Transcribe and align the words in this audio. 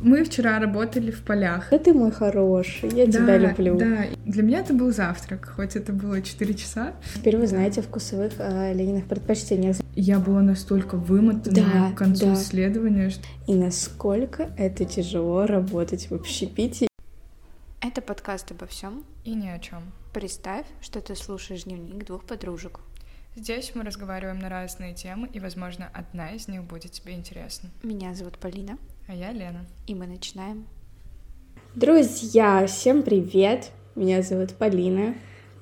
Мы 0.00 0.24
вчера 0.24 0.58
работали 0.58 1.10
в 1.10 1.22
полях. 1.22 1.68
Да 1.70 1.78
ты 1.78 1.92
мой 1.92 2.10
хороший, 2.12 2.88
я 2.94 3.06
да, 3.06 3.12
тебя 3.12 3.38
люблю. 3.38 3.76
Да, 3.78 4.04
для 4.24 4.42
меня 4.42 4.60
это 4.60 4.72
был 4.74 4.92
завтрак, 4.92 5.52
хоть 5.56 5.76
это 5.76 5.92
было 5.92 6.22
4 6.22 6.54
часа. 6.54 6.94
Теперь 7.14 7.36
вы 7.36 7.46
знаете 7.46 7.80
о 7.80 7.82
вкусовых 7.82 8.34
э, 8.38 8.72
Лениных 8.74 9.06
предпочтениях. 9.06 9.76
Я 9.94 10.18
была 10.18 10.40
настолько 10.40 10.96
вымотана 10.96 11.54
Да, 11.56 11.92
к 11.92 11.98
концу 11.98 12.26
да. 12.26 12.34
исследования, 12.34 13.10
что 13.10 13.22
И 13.46 13.54
насколько 13.54 14.50
это 14.56 14.84
тяжело 14.84 15.46
работать 15.46 16.10
в 16.10 16.14
общепите. 16.14 16.86
Это 17.80 18.00
подкаст 18.00 18.50
обо 18.52 18.66
всем. 18.66 19.04
и 19.24 19.34
ни 19.34 19.48
о 19.48 19.58
чем. 19.58 19.82
Представь, 20.12 20.66
что 20.80 21.00
ты 21.00 21.14
слушаешь 21.16 21.64
дневник 21.64 22.04
двух 22.06 22.24
подружек. 22.24 22.80
Здесь 23.36 23.72
мы 23.74 23.84
разговариваем 23.84 24.38
на 24.40 24.48
разные 24.48 24.94
темы, 24.94 25.28
и, 25.32 25.38
возможно, 25.38 25.88
одна 25.92 26.30
из 26.32 26.48
них 26.48 26.64
будет 26.64 26.90
тебе 26.92 27.12
интересна. 27.14 27.68
Меня 27.84 28.14
зовут 28.14 28.36
Полина, 28.38 28.78
А 29.10 29.14
я 29.14 29.32
Лена. 29.32 29.64
и 29.86 29.94
мы 29.94 30.06
начинаем. 30.06 30.66
Друзья, 31.74 32.66
всем 32.66 33.02
привет! 33.02 33.70
Меня 33.94 34.20
зовут 34.20 34.52
Полина. 34.52 35.14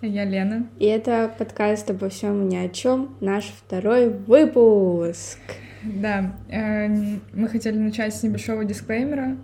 А 0.02 0.06
я 0.06 0.24
Лена. 0.24 0.68
И 0.80 0.86
это 0.86 1.32
подкаст 1.38 1.88
обо 1.88 2.08
всем 2.08 2.48
ни 2.48 2.56
о 2.56 2.68
чем, 2.68 3.16
наш 3.20 3.44
второй 3.44 4.08
выпуск. 4.08 5.38
Да, 5.84 6.36
э, 6.48 6.88
мы 7.32 7.48
хотели 7.48 7.78
начать 7.78 8.16
с 8.16 8.24
небольшого 8.24 8.64
дисклеймера. 8.64 9.36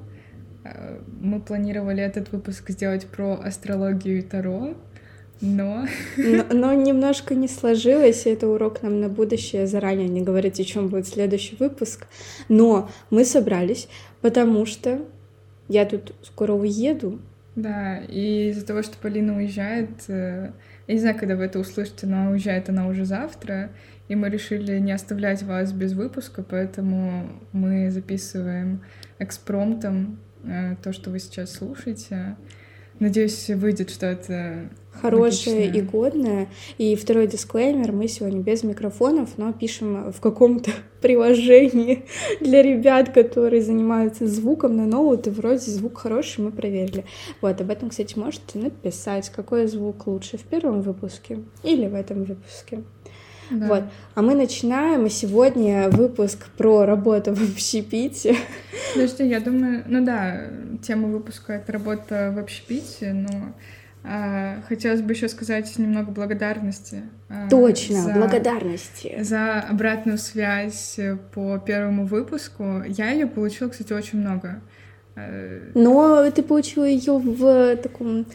Э, 0.65 1.01
Мы 1.21 1.41
планировали 1.41 2.03
этот 2.03 2.33
выпуск 2.33 2.71
сделать 2.71 3.07
про 3.07 3.35
астрологию 3.35 4.19
и 4.19 4.23
таро, 4.23 4.75
но 5.43 5.87
Но, 6.17 6.45
но 6.51 6.73
немножко 6.73 7.35
не 7.35 7.49
сложилось, 7.49 8.27
и 8.27 8.31
это 8.31 8.49
урок 8.49 8.83
нам 8.83 9.01
на 9.01 9.09
будущее. 9.09 9.67
Заранее 9.67 10.09
не 10.09 10.23
говорить, 10.23 10.61
о 10.61 10.65
чем 10.65 10.89
будет 10.89 11.09
следующий 11.09 11.57
выпуск. 11.57 12.07
Но 12.49 12.89
мы 13.11 13.25
собрались, 13.25 13.89
потому 14.21 14.65
что 14.65 15.01
я 15.69 15.85
тут 15.85 16.15
скоро 16.23 16.53
уеду. 16.53 17.19
Да, 17.57 17.99
и 17.99 18.49
из-за 18.51 18.65
того, 18.65 18.83
что 18.83 18.97
Полина 18.97 19.37
уезжает, 19.37 19.91
э, 20.09 20.53
я 20.87 20.95
не 20.95 21.01
знаю, 21.01 21.19
когда 21.19 21.37
вы 21.37 21.45
это 21.45 21.59
услышите, 21.59 22.07
но 22.07 22.31
уезжает 22.31 22.69
она 22.69 22.87
уже 22.87 23.05
завтра, 23.05 23.71
и 24.09 24.15
мы 24.15 24.31
решили 24.31 24.79
не 24.79 24.93
оставлять 24.93 25.43
вас 25.43 25.73
без 25.73 25.93
выпуска, 25.93 26.43
поэтому 26.43 27.29
мы 27.53 27.91
записываем 27.91 28.83
экспромтом 29.19 30.19
э, 30.45 30.77
то, 30.83 30.93
что 30.93 31.11
вы 31.11 31.19
сейчас 31.19 31.53
слушаете. 31.53 32.37
Надеюсь, 32.99 33.49
выйдет 33.49 33.91
что-то 33.91 34.71
Хорошее 34.93 35.57
логичное. 35.57 35.79
и 35.79 35.83
годное. 35.83 36.49
И 36.79 36.95
второй 36.97 37.27
дисклеймер. 37.27 37.93
Мы 37.93 38.09
сегодня 38.09 38.41
без 38.41 38.63
микрофонов, 38.63 39.31
но 39.39 39.53
пишем 39.53 40.13
в 40.13 40.21
каком-то 40.21 40.71
приложении 41.01 42.05
для 42.41 42.63
ребят, 42.63 43.13
которые 43.13 43.63
занимаются 43.63 44.27
звуком 44.27 44.77
на 44.77 44.87
ноут, 44.87 45.27
и 45.27 45.31
вроде 45.31 45.71
звук 45.71 45.99
хороший, 45.99 46.45
мы 46.45 46.53
проверили. 46.53 47.05
Вот, 47.41 47.61
об 47.61 47.71
этом, 47.71 47.89
кстати, 47.89 48.19
можете 48.19 48.59
написать, 48.59 49.31
какой 49.31 49.67
звук 49.67 50.07
лучше 50.07 50.37
в 50.37 50.43
первом 50.43 50.83
выпуске 50.83 51.41
или 51.63 51.87
в 51.87 51.95
этом 51.95 52.25
выпуске. 52.25 52.83
Да. 53.53 53.67
Вот. 53.67 53.85
А 54.15 54.23
мы 54.23 54.35
начинаем, 54.35 55.07
и 55.07 55.11
сегодня 55.11 55.89
выпуск 55.89 56.47
про 56.57 56.85
работу 56.87 57.35
в 57.35 57.43
общепите. 57.43 58.37
Подожди, 58.95 59.27
я 59.27 59.41
думаю, 59.41 59.85
ну 59.87 60.05
да, 60.05 60.43
тема 60.83 61.09
выпуска— 61.09 61.53
это 61.55 61.73
работа 61.73 62.33
в 62.35 62.39
общепите, 62.39 63.13
но 63.13 63.53
а, 64.05 64.57
хотелось 64.69 65.01
бы 65.01 65.13
еще 65.13 65.29
сказать 65.29 65.79
немного 65.79 66.11
благодарности. 66.11 67.03
а, 67.29 67.49
Точно, 67.49 68.03
за- 68.03 68.13
благодарности. 68.13 69.23
за 69.23 69.61
обратную 69.61 70.19
связь 70.19 70.99
по 71.35 71.59
первому 71.59 72.07
выпуску. 72.07 72.83
Я 72.87 73.11
ее 73.11 73.27
получила, 73.27 73.69
кстати, 73.69 73.93
очень 73.93 74.19
много. 74.21 74.61
Э, 75.15 75.71
Но 75.75 76.31
ты 76.31 76.43
получила 76.43 76.85
ее 76.85 77.19
в 77.19 77.77
таком 77.77 78.27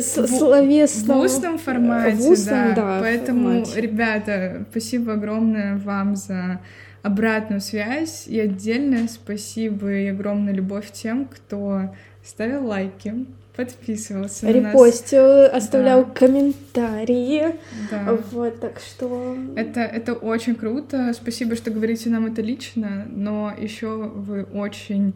словесном... 0.00 1.18
В 1.18 1.22
устном 1.22 1.58
формате, 1.58 2.16
в 2.16 2.30
устном, 2.30 2.68
да. 2.68 2.74
да, 2.74 2.98
Поэтому, 3.00 3.48
формате. 3.64 3.80
ребята, 3.80 4.66
спасибо 4.70 5.12
огромное 5.14 5.76
вам 5.76 6.16
за 6.16 6.60
обратную 7.02 7.60
связь. 7.60 8.26
И 8.26 8.38
отдельное 8.40 9.08
спасибо 9.08 9.92
и 9.92 10.06
огромная 10.06 10.52
любовь 10.52 10.90
тем, 10.92 11.26
кто 11.26 11.94
ставил 12.24 12.66
лайки, 12.66 13.26
подписывался 13.56 14.46
на 14.46 14.52
нас. 14.52 14.72
Репостил, 14.72 15.44
оставлял 15.46 16.04
Да. 16.04 16.10
комментарии. 16.12 17.54
Да. 17.90 18.18
Вот, 18.30 18.60
так 18.60 18.78
что... 18.78 19.36
Это, 19.56 19.80
это 19.80 20.14
очень 20.14 20.54
круто. 20.54 21.12
Спасибо, 21.14 21.56
что 21.56 21.70
говорите 21.70 22.10
нам 22.10 22.26
это 22.26 22.42
лично, 22.42 23.06
но 23.10 23.52
еще 23.58 23.88
вы 23.96 24.44
очень 24.44 25.14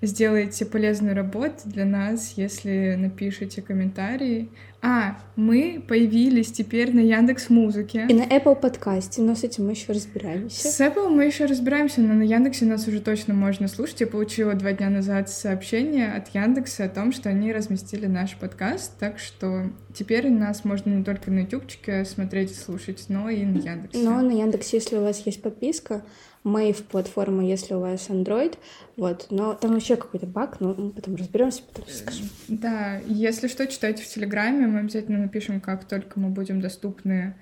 сделаете 0.00 0.66
полезную 0.66 1.14
работу 1.14 1.62
для 1.64 1.84
нас, 1.84 2.34
если 2.36 2.94
напишите 2.98 3.62
комментарии. 3.62 4.48
А, 4.80 5.18
мы 5.34 5.82
появились 5.86 6.52
теперь 6.52 6.94
на 6.94 7.00
Яндекс 7.00 7.50
Музыке. 7.50 8.06
И 8.08 8.14
на 8.14 8.22
Apple 8.22 8.54
подкасте, 8.54 9.22
но 9.22 9.34
с 9.34 9.42
этим 9.42 9.66
мы 9.66 9.72
еще 9.72 9.92
разбираемся. 9.92 10.68
С 10.68 10.80
Apple 10.80 11.08
мы 11.08 11.24
еще 11.24 11.46
разбираемся, 11.46 12.00
но 12.00 12.14
на 12.14 12.22
Яндексе 12.22 12.64
нас 12.64 12.86
уже 12.86 13.00
точно 13.00 13.34
можно 13.34 13.66
слушать. 13.66 14.00
Я 14.00 14.06
получила 14.06 14.54
два 14.54 14.72
дня 14.72 14.88
назад 14.88 15.30
сообщение 15.30 16.12
от 16.12 16.28
Яндекса 16.28 16.84
о 16.84 16.88
том, 16.88 17.12
что 17.12 17.28
они 17.28 17.52
разместили 17.52 18.06
наш 18.06 18.36
подкаст, 18.36 18.98
так 18.98 19.18
что 19.18 19.64
теперь 19.94 20.30
нас 20.30 20.64
можно 20.64 20.90
не 20.90 21.02
только 21.02 21.30
на 21.32 21.40
ютубчике 21.40 22.04
смотреть 22.04 22.52
и 22.52 22.54
слушать, 22.54 23.06
но 23.08 23.28
и 23.30 23.44
на 23.44 23.58
Яндексе. 23.58 23.98
Но 23.98 24.20
на 24.20 24.30
Яндексе, 24.30 24.76
если 24.76 24.96
у 24.96 25.02
вас 25.02 25.26
есть 25.26 25.42
подписка, 25.42 26.02
Мэйв 26.44 26.84
платформа, 26.84 27.44
если 27.44 27.74
у 27.74 27.80
вас 27.80 28.08
Android, 28.08 28.56
вот, 28.96 29.26
но 29.30 29.54
там 29.54 29.72
вообще 29.72 29.96
какой-то 29.96 30.26
баг, 30.26 30.60
но 30.60 30.72
мы 30.72 30.90
потом 30.90 31.16
разберемся, 31.16 31.62
потом 31.62 31.84
скажем. 31.88 32.28
Да, 32.46 33.00
если 33.06 33.48
что, 33.48 33.66
читайте 33.66 34.04
в 34.04 34.06
Телеграме, 34.06 34.67
мы 34.68 34.80
обязательно 34.80 35.18
напишем, 35.18 35.60
как 35.60 35.84
только 35.84 36.20
мы 36.20 36.28
будем 36.30 36.60
доступны 36.60 37.34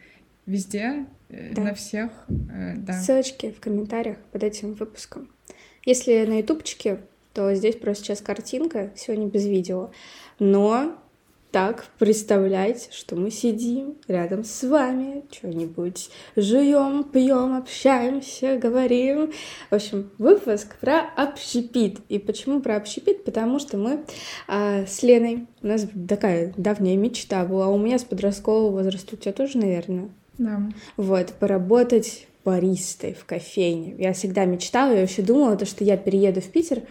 везде, 0.46 1.06
э, 1.28 1.52
Да. 1.54 1.62
на 1.62 1.74
всех. 1.74 2.10
э, 2.28 2.74
Да. 2.76 2.92
Ссылочки 2.94 3.50
в 3.52 3.60
комментариях 3.60 4.18
под 4.32 4.42
этим 4.44 4.74
выпуском. 4.74 5.28
Если 5.84 6.24
на 6.24 6.38
ютубчике, 6.38 7.00
то 7.34 7.54
здесь 7.54 7.76
просто 7.76 8.04
сейчас 8.04 8.20
картинка, 8.20 8.90
сегодня 8.96 9.26
без 9.28 9.44
видео. 9.46 9.90
Но 10.38 10.96
так 11.50 11.86
представляйте, 11.98 12.88
что 12.90 13.16
мы 13.16 13.30
сидим 13.30 13.94
рядом 14.08 14.44
с 14.44 14.62
вами, 14.62 15.24
что-нибудь 15.30 16.10
жуем, 16.36 17.04
пьем, 17.04 17.56
общаемся, 17.56 18.58
говорим. 18.58 19.32
В 19.70 19.74
общем, 19.74 20.10
выпуск 20.18 20.76
про 20.80 21.00
общепит. 21.16 21.98
И 22.08 22.18
почему 22.18 22.60
про 22.60 22.76
общепит? 22.76 23.24
Потому 23.24 23.58
что 23.58 23.78
мы 23.78 24.04
а, 24.48 24.84
с 24.86 25.02
Леной, 25.02 25.46
у 25.62 25.66
нас 25.66 25.86
такая 26.08 26.52
давняя 26.56 26.96
мечта 26.96 27.44
была, 27.44 27.68
у 27.68 27.78
меня 27.78 27.98
с 27.98 28.04
подросткового 28.04 28.70
возраста, 28.70 29.14
у 29.14 29.18
тебя 29.18 29.32
тоже, 29.32 29.58
наверное, 29.58 30.10
Да. 30.38 30.60
вот, 30.96 31.32
поработать 31.38 32.26
баристой 32.44 33.14
в 33.14 33.24
кофейне. 33.24 33.96
Я 33.98 34.12
всегда 34.12 34.44
мечтала, 34.44 34.92
я 34.92 35.00
вообще 35.00 35.22
думала, 35.22 35.56
то, 35.56 35.66
что 35.66 35.82
я 35.82 35.96
перееду 35.96 36.40
в 36.40 36.46
Питер 36.46 36.82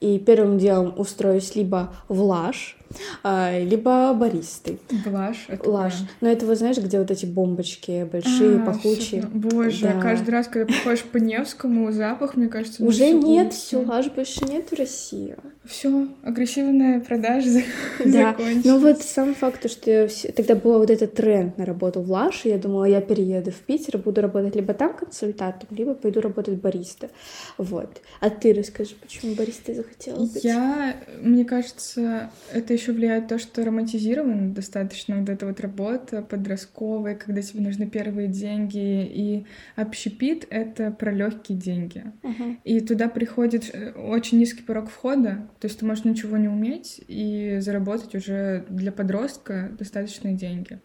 и 0.00 0.18
первым 0.18 0.58
делом 0.58 0.94
устроюсь 0.96 1.54
либо 1.56 1.92
в 2.08 2.22
Лаш, 2.22 2.76
а, 3.22 3.58
либо 3.58 4.14
баристой. 4.14 4.78
Блажь. 5.04 5.44
это 5.48 5.68
Лаш. 5.68 5.92
Но 6.22 6.28
это, 6.30 6.46
вы 6.46 6.56
знаешь, 6.56 6.78
где 6.78 6.98
вот 6.98 7.10
эти 7.10 7.26
бомбочки 7.26 8.08
большие, 8.10 8.62
А, 8.62 8.64
пахучие. 8.64 9.20
всё, 9.22 9.28
Боже, 9.30 9.82
Да. 9.82 10.00
каждый 10.00 10.30
раз, 10.30 10.46
когда 10.48 10.66
приходишь 10.72 11.02
по 11.02 11.18
Невскому, 11.18 11.92
запах, 11.92 12.36
мне 12.36 12.48
кажется, 12.48 12.82
на 12.82 12.88
Уже 12.88 13.10
нет, 13.10 13.52
все, 13.52 13.82
Лаш 13.84 14.06
больше 14.10 14.42
нет 14.46 14.70
в 14.70 14.74
России. 14.74 15.36
Все, 15.66 16.08
агрессивная 16.22 17.00
продажа 17.00 17.50
Да, 18.04 18.30
закончилась. 18.30 18.64
ну 18.64 18.78
вот 18.78 19.02
сам 19.02 19.34
факт, 19.34 19.60
то, 19.62 19.68
что 19.68 20.08
тогда 20.34 20.54
был 20.54 20.78
вот 20.78 20.88
этот 20.90 21.12
тренд 21.12 21.58
на 21.58 21.66
работу 21.66 22.00
в 22.00 22.10
Лаш, 22.10 22.46
и 22.46 22.48
я 22.48 22.56
думала, 22.56 22.84
я 22.86 23.02
перееду 23.02 23.50
в 23.50 23.56
Питер, 23.56 23.98
буду 23.98 24.22
работать 24.22 24.54
либо 24.54 24.72
там 24.72 24.94
консультантом, 24.94 25.68
либо 25.76 25.92
пойду 25.92 26.22
работать 26.22 26.54
бариста. 26.54 27.10
Вот. 27.58 28.00
А 28.20 28.30
ты 28.30 28.54
расскажи, 28.54 28.94
почему 28.98 29.34
баристой 29.34 29.74
захотела 29.88 30.26
быть? 30.26 30.44
Я, 30.44 30.96
мне 31.20 31.44
кажется, 31.44 32.30
это 32.52 32.72
еще 32.72 32.92
влияет 32.92 33.28
то, 33.28 33.38
что 33.38 33.64
романтизирована 33.64 34.52
достаточно 34.52 35.18
вот 35.18 35.28
эта 35.28 35.46
вот 35.46 35.60
работа 35.60 36.22
подростковая, 36.22 37.14
когда 37.14 37.42
тебе 37.42 37.62
нужны 37.62 37.88
первые 37.88 38.28
деньги, 38.28 39.04
и 39.04 39.46
общепит— 39.76 40.46
это 40.50 40.90
про 40.90 41.12
легкие 41.12 41.58
деньги. 41.58 42.04
Мгм. 42.22 42.60
И 42.64 42.80
туда 42.80 43.08
приходит 43.08 43.70
э, 43.72 43.92
очень 43.92 44.38
низкий 44.38 44.62
порог 44.62 44.90
входа, 44.90 45.48
то 45.60 45.66
есть 45.66 45.80
ты 45.80 45.86
можешь 45.86 46.04
ничего 46.04 46.36
не 46.36 46.48
уметь 46.48 47.00
и 47.08 47.58
заработать 47.60 48.14
уже 48.14 48.64
для 48.68 48.92
подростка 48.92 49.70
достаточные 49.78 50.34
деньги. 50.34 50.80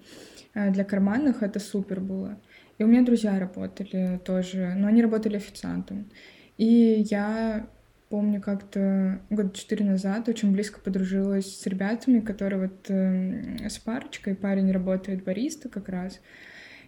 А 0.53 0.69
Для 0.69 0.83
карманных 0.83 1.41
это 1.41 1.59
супер 1.59 1.99
было. 1.99 2.39
И 2.77 2.83
у 2.83 2.87
меня 2.87 3.03
друзья 3.03 3.39
работали 3.39 4.19
тоже, 4.23 4.73
но 4.75 4.87
они 4.87 5.01
работали 5.01 5.37
официантом. 5.37 6.09
И 6.57 7.05
я 7.09 7.67
помню, 8.09 8.41
как-то 8.41 9.21
года 9.29 9.51
четыре 9.53 9.85
назад 9.85 10.29
очень 10.29 10.51
близко 10.51 10.79
подружилась 10.79 11.59
с 11.59 11.65
ребятами, 11.65 12.19
которые 12.19 12.63
вот 12.63 12.89
эм, 12.89 13.57
с 13.67 13.77
парочкой, 13.79 14.35
парень 14.35 14.71
работает 14.71 15.23
бариста 15.23 15.69
как 15.69 15.89
раз, 15.89 16.19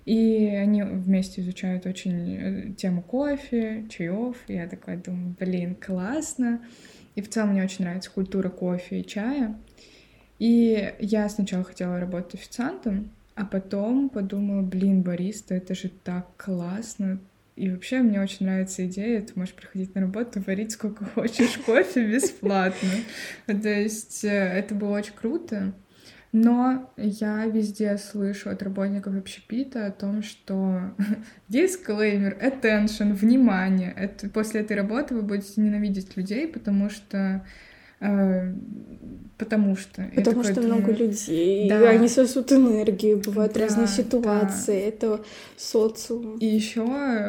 и 0.06 0.48
они 0.48 0.84
вместе 0.84 1.42
изучают 1.42 1.86
очень 1.86 2.36
э, 2.36 2.74
тему 2.74 3.02
кофе, 3.02 3.86
чаев. 3.90 4.38
Я 4.48 4.68
такая 4.68 4.98
думаю, 4.98 5.36
блин, 5.40 5.76
классно. 5.76 6.62
И 7.16 7.22
в 7.22 7.30
целом 7.30 7.52
мне 7.52 7.64
очень 7.64 7.86
нравится 7.86 8.12
культура 8.12 8.50
кофе 8.50 9.00
и 9.00 9.06
чая. 9.06 9.58
И 10.38 10.94
я 11.00 11.28
сначала 11.30 11.64
хотела 11.64 12.00
работать 12.00 12.36
официантом, 12.36 13.10
а 13.36 13.46
потом 13.46 14.10
подумала, 14.10 14.62
блин, 14.62 15.02
бариста, 15.02 15.56
это 15.56 15.74
же 15.74 15.90
так 15.90 16.28
классно. 16.38 17.20
И 17.56 17.69
вообще 17.69 18.02
мне 18.02 18.22
очень 18.22 18.46
нравится 18.46 18.86
идея, 18.86 19.22
ты 19.22 19.31
можешь 19.36 19.54
приходить 19.54 19.96
на 19.96 20.02
работу, 20.02 20.42
варить 20.46 20.74
сколько 20.74 21.06
хочешь 21.16 21.57
кофе 21.66 22.06
бесплатно. 22.06 22.90
То 23.46 23.69
есть 23.69 24.24
э, 24.25 24.30
это 24.30 24.75
было 24.75 24.98
очень 24.98 25.13
круто. 25.13 25.74
Но 26.34 26.92
я 26.98 27.46
везде 27.46 27.98
слышу 27.98 28.50
от 28.50 28.62
работников 28.62 29.16
общепита 29.16 29.86
о 29.86 29.92
том, 29.92 30.22
что 30.22 30.94
дисклеймер, 31.48 32.38
attention, 32.42 33.13
внимание. 33.13 33.94
Это, 33.96 34.30
после 34.30 34.60
этой 34.60 34.75
работы 34.75 35.16
вы 35.16 35.22
будете 35.22 35.62
ненавидеть 35.62 36.18
людей, 36.18 36.50
потому 36.50 36.90
что 36.90 37.46
потому 39.38 39.75
что. 39.75 40.09
Потому 40.15 40.44
что 40.44 40.56
думаю, 40.56 40.75
много 40.75 40.92
людей, 40.92 41.69
да. 41.69 41.89
они 41.89 42.07
сосут 42.07 42.51
энергию, 42.51 43.18
бывают 43.18 43.53
да, 43.53 43.62
разные 43.62 43.88
ситуации, 43.88 44.81
да. 44.81 44.88
это 44.88 45.25
социум. 45.57 46.38
И 46.38 46.45
еще 46.45 46.83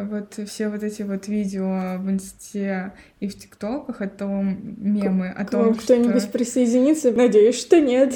вот 0.05 0.39
все 0.49 0.69
вот 0.69 0.83
эти 0.83 1.03
вот 1.03 1.29
видео 1.29 1.99
в 1.99 2.11
инсте 2.11 2.93
и 3.19 3.29
в 3.29 3.39
тиктоках 3.39 4.03
о 4.03 4.09
том, 4.09 4.77
мемы 4.77 5.33
к, 5.33 5.41
о 5.41 5.45
том, 5.47 5.75
что... 5.75 5.83
кто-нибудь 5.85 6.31
присоединится? 6.31 7.13
Надеюсь, 7.13 7.59
что 7.59 7.81
нет. 7.81 8.15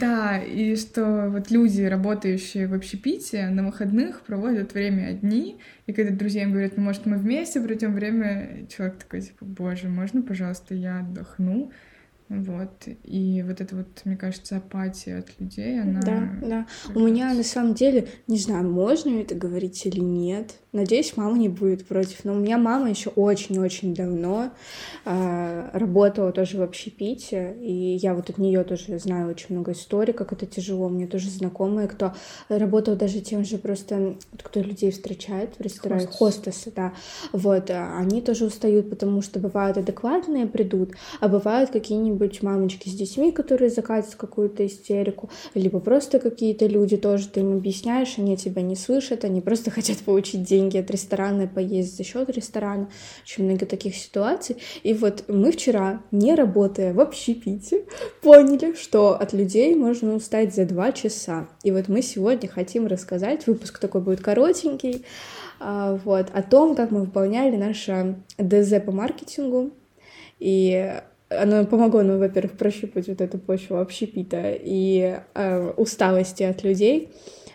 Да, 0.00 0.38
и 0.38 0.76
что 0.76 1.30
вот 1.30 1.50
люди, 1.50 1.82
работающие 1.82 2.66
в 2.66 2.74
общепите, 2.74 3.48
на 3.48 3.64
выходных 3.64 4.20
проводят 4.20 4.74
время 4.74 5.08
одни, 5.08 5.58
и 5.86 5.92
когда 5.92 6.14
друзьям 6.14 6.52
говорят, 6.52 6.76
ну, 6.76 6.82
может, 6.82 7.06
мы 7.06 7.16
вместе 7.16 7.60
проведем 7.60 7.94
время, 7.94 8.66
человек 8.74 8.98
такой, 8.98 9.22
типа, 9.22 9.44
боже, 9.46 9.88
можно, 9.88 10.20
пожалуйста, 10.20 10.74
я 10.74 11.00
отдохну? 11.00 11.70
Вот. 12.28 12.88
И 13.04 13.44
вот 13.46 13.60
это 13.60 13.76
вот, 13.76 14.02
мне 14.04 14.16
кажется, 14.16 14.56
апатия 14.56 15.18
от 15.18 15.28
людей, 15.38 15.80
она... 15.80 16.00
Да, 16.00 16.28
да. 16.42 16.66
У 16.94 17.00
меня 17.00 17.32
на 17.32 17.42
самом 17.42 17.74
деле, 17.74 18.08
не 18.26 18.38
знаю, 18.38 18.68
можно 18.70 19.20
это 19.20 19.34
говорить 19.34 19.84
или 19.86 20.00
нет, 20.00 20.56
Надеюсь, 20.74 21.16
мама 21.16 21.38
не 21.38 21.48
будет 21.48 21.86
против. 21.86 22.24
Но 22.24 22.32
у 22.32 22.36
меня 22.36 22.58
мама 22.58 22.90
еще 22.90 23.10
очень-очень 23.10 23.94
давно 23.94 24.50
э, 25.04 25.70
работала 25.72 26.32
тоже 26.32 26.58
в 26.58 26.62
общепите, 26.62 27.56
и 27.60 27.72
я 27.72 28.12
вот 28.12 28.28
от 28.28 28.38
нее 28.38 28.64
тоже 28.64 28.98
знаю 28.98 29.30
очень 29.30 29.54
много 29.54 29.70
историй, 29.70 30.12
как 30.12 30.32
это 30.32 30.46
тяжело. 30.46 30.88
Мне 30.88 31.06
тоже 31.06 31.30
знакомые, 31.30 31.86
кто 31.86 32.14
работал 32.48 32.96
даже 32.96 33.20
тем 33.20 33.44
же 33.44 33.58
просто, 33.58 34.16
кто 34.42 34.60
людей 34.60 34.90
встречает 34.90 35.54
в 35.56 35.60
ресторане, 35.60 36.08
хостесы, 36.08 36.72
да. 36.74 36.92
Вот, 37.32 37.70
а 37.70 37.96
они 37.96 38.20
тоже 38.20 38.44
устают, 38.44 38.90
потому 38.90 39.22
что 39.22 39.38
бывают 39.38 39.78
адекватные 39.78 40.48
придут, 40.48 40.94
а 41.20 41.28
бывают 41.28 41.70
какие-нибудь 41.70 42.42
мамочки 42.42 42.88
с 42.88 42.94
детьми, 42.94 43.30
которые 43.30 43.70
закатят 43.70 44.16
какую-то 44.16 44.66
истерику, 44.66 45.30
либо 45.54 45.78
просто 45.78 46.18
какие-то 46.18 46.66
люди 46.66 46.96
тоже, 46.96 47.28
ты 47.28 47.40
им 47.40 47.52
объясняешь, 47.52 48.14
они 48.18 48.36
тебя 48.36 48.62
не 48.62 48.74
слышат, 48.74 49.24
они 49.24 49.40
просто 49.40 49.70
хотят 49.74 49.98
получить 49.98 50.42
деньги 50.42 50.63
деньги 50.64 50.78
от 50.78 50.90
ресторана, 50.90 51.46
поесть 51.46 51.96
за 51.96 52.04
счет 52.04 52.28
ресторана. 52.30 52.88
Очень 53.22 53.44
много 53.44 53.66
таких 53.66 53.94
ситуаций. 53.96 54.56
И 54.82 54.94
вот 54.94 55.24
мы 55.28 55.52
вчера, 55.52 56.02
не 56.10 56.34
работая 56.34 56.92
в 56.92 57.00
общепите, 57.00 57.84
поняли, 58.22 58.74
что 58.74 59.14
от 59.14 59.32
людей 59.32 59.74
можно 59.74 60.14
устать 60.14 60.54
за 60.54 60.64
два 60.64 60.92
часа. 60.92 61.48
И 61.62 61.70
вот 61.70 61.88
мы 61.88 62.02
сегодня 62.02 62.48
хотим 62.48 62.86
рассказать, 62.86 63.46
выпуск 63.46 63.78
такой 63.78 64.00
будет 64.00 64.20
коротенький, 64.20 65.04
а, 65.60 65.98
вот, 66.04 66.28
о 66.32 66.42
том, 66.42 66.74
как 66.74 66.90
мы 66.90 67.00
выполняли 67.00 67.56
наше 67.56 68.16
ДЗ 68.38 68.80
по 68.84 68.92
маркетингу. 68.92 69.70
И 70.38 70.92
оно 71.28 71.64
помогло 71.64 72.02
нам, 72.02 72.18
во-первых, 72.18 72.56
прощупать 72.56 73.08
вот 73.08 73.20
эту 73.20 73.38
почву 73.38 73.78
общепита 73.78 74.52
и 74.54 75.18
э, 75.34 75.70
усталости 75.76 76.42
от 76.42 76.62
людей. 76.62 77.10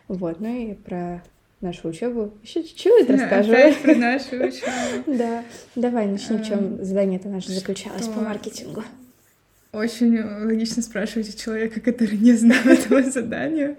Вот, 0.08 0.40
ну 0.40 0.48
и 0.48 0.74
про 0.74 1.22
нашу 1.62 1.90
учебу. 1.90 2.34
Еще 2.44 2.64
чуть-чуть 2.64 3.10
расскажу. 3.10 3.52
Опять 3.52 3.82
про 3.82 3.96
нашу 3.96 4.36
учебу. 4.48 5.18
Да. 5.18 5.44
Давай 5.76 6.08
начни, 6.08 6.38
в 6.38 6.46
чем 6.46 6.60
эм, 6.60 6.84
задание-то 6.84 7.30
наше 7.30 7.52
заключалось 7.52 8.08
по 8.08 8.22
маркетингу. 8.22 8.84
Очень 9.72 10.20
логично 10.20 10.82
спрашивать 10.82 11.36
у 11.36 11.38
человека, 11.38 11.80
который 11.80 12.18
не 12.18 12.34
знал 12.34 12.58
этого 12.66 13.04
задания. 13.04 13.78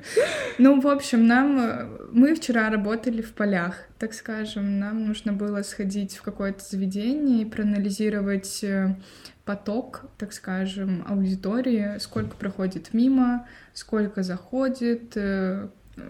Ну, 0.58 0.80
в 0.80 0.86
общем, 0.86 1.26
нам... 1.26 1.98
Мы 2.12 2.34
вчера 2.34 2.70
работали 2.70 3.22
в 3.22 3.32
полях, 3.32 3.88
так 3.98 4.14
скажем. 4.14 4.78
Нам 4.78 5.06
нужно 5.06 5.32
было 5.32 5.62
сходить 5.62 6.16
в 6.16 6.22
какое-то 6.22 6.62
заведение 6.62 7.42
и 7.42 7.44
проанализировать 7.44 8.62
э, 8.62 8.94
поток, 9.44 10.02
так 10.16 10.32
скажем, 10.32 11.04
аудитории, 11.08 11.98
сколько 11.98 12.36
проходит 12.36 12.94
мимо, 12.94 13.48
сколько 13.74 14.22
заходит, 14.22 15.16
э, 15.16 15.68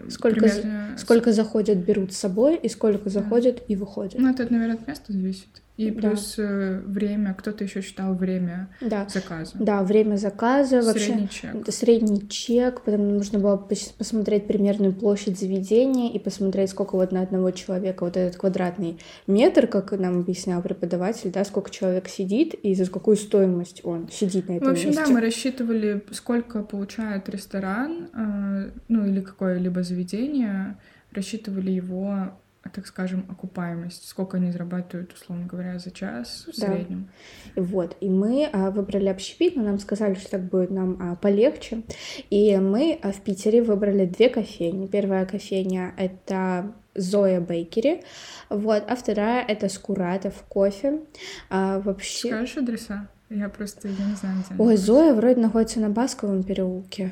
Сколько, 0.09 0.41
примерно... 0.41 0.97
сколько 0.97 1.33
заходят, 1.33 1.77
берут 1.77 2.13
с 2.13 2.17
собой, 2.17 2.55
и 2.55 2.69
сколько 2.69 3.09
заходят 3.09 3.63
и 3.67 3.75
выходят. 3.75 4.19
Ну, 4.19 4.29
это, 4.29 4.51
наверное, 4.51 4.75
от 4.75 4.87
места 4.87 5.11
зависит. 5.11 5.61
И 5.87 5.91
плюс 5.91 6.35
да. 6.37 6.43
Э, 6.43 6.81
время, 6.85 7.33
кто-то 7.33 7.63
еще 7.63 7.81
считал 7.81 8.13
время 8.13 8.69
да. 8.81 9.07
заказа. 9.09 9.53
Да, 9.59 9.83
время 9.83 10.17
заказа. 10.17 10.81
Средний 10.81 11.23
вообще, 11.23 11.41
чек. 11.41 11.73
Средний 11.73 12.29
чек, 12.29 12.81
потом 12.81 13.15
нужно 13.15 13.39
было 13.39 13.57
посмотреть 13.57 14.47
примерную 14.47 14.93
площадь 14.93 15.39
заведения 15.39 16.11
и 16.11 16.19
посмотреть, 16.19 16.69
сколько 16.69 16.95
вот 16.95 17.11
на 17.11 17.21
одного 17.21 17.51
человека 17.51 18.05
вот 18.05 18.17
этот 18.17 18.39
квадратный 18.39 18.99
метр, 19.27 19.67
как 19.67 19.91
нам 19.91 20.19
объяснял 20.19 20.61
преподаватель, 20.61 21.31
да, 21.31 21.43
сколько 21.45 21.69
человек 21.71 22.07
сидит 22.07 22.53
и 22.53 22.75
за 22.75 22.89
какую 22.89 23.17
стоимость 23.17 23.81
он 23.83 24.09
сидит 24.09 24.47
на 24.47 24.53
этом 24.53 24.67
В 24.67 24.71
общем, 24.71 24.89
месте. 24.89 25.03
да, 25.05 25.11
мы 25.11 25.21
рассчитывали, 25.21 26.03
сколько 26.11 26.63
получает 26.63 27.29
ресторан, 27.29 28.09
э, 28.13 28.71
ну 28.87 29.05
или 29.05 29.21
какое-либо 29.21 29.83
заведение, 29.83 30.77
рассчитывали 31.11 31.71
его 31.71 32.31
так 32.69 32.85
скажем, 32.85 33.25
окупаемость, 33.29 34.07
сколько 34.07 34.37
они 34.37 34.51
зарабатывают, 34.51 35.13
условно 35.13 35.45
говоря, 35.45 35.79
за 35.79 35.91
час 35.91 36.45
в 36.47 36.59
да. 36.59 36.67
среднем. 36.67 37.09
Вот, 37.55 37.97
и 38.01 38.09
мы 38.09 38.49
а, 38.51 38.69
выбрали 38.69 39.07
общепит, 39.07 39.55
но 39.55 39.63
нам 39.63 39.79
сказали, 39.79 40.13
что 40.13 40.31
так 40.31 40.43
будет 40.43 40.69
нам 40.69 40.97
а, 41.01 41.15
полегче, 41.15 41.83
и 42.29 42.55
мы 42.57 42.99
а, 43.01 43.11
в 43.11 43.21
Питере 43.21 43.63
выбрали 43.63 44.05
две 44.05 44.29
кофейни. 44.29 44.87
Первая 44.87 45.25
кофейня— 45.25 45.93
это 45.97 46.73
Зоя 46.93 47.41
Бейкери, 47.41 48.03
вот, 48.49 48.83
а 48.87 48.95
вторая— 48.95 49.43
это 49.47 49.67
Скуратов 49.67 50.43
кофе. 50.47 51.01
А, 51.49 51.79
вообще... 51.79 52.27
Скажешь 52.27 52.57
адреса? 52.57 53.09
Я 53.29 53.47
просто 53.47 53.87
я 53.87 54.05
не 54.05 54.15
знаю, 54.15 54.43
где 54.45 54.61
Ой, 54.61 54.75
Зоя 54.75 55.13
вроде 55.13 55.39
находится 55.39 55.79
на 55.79 55.89
Басковом 55.89 56.43
переулке. 56.43 57.11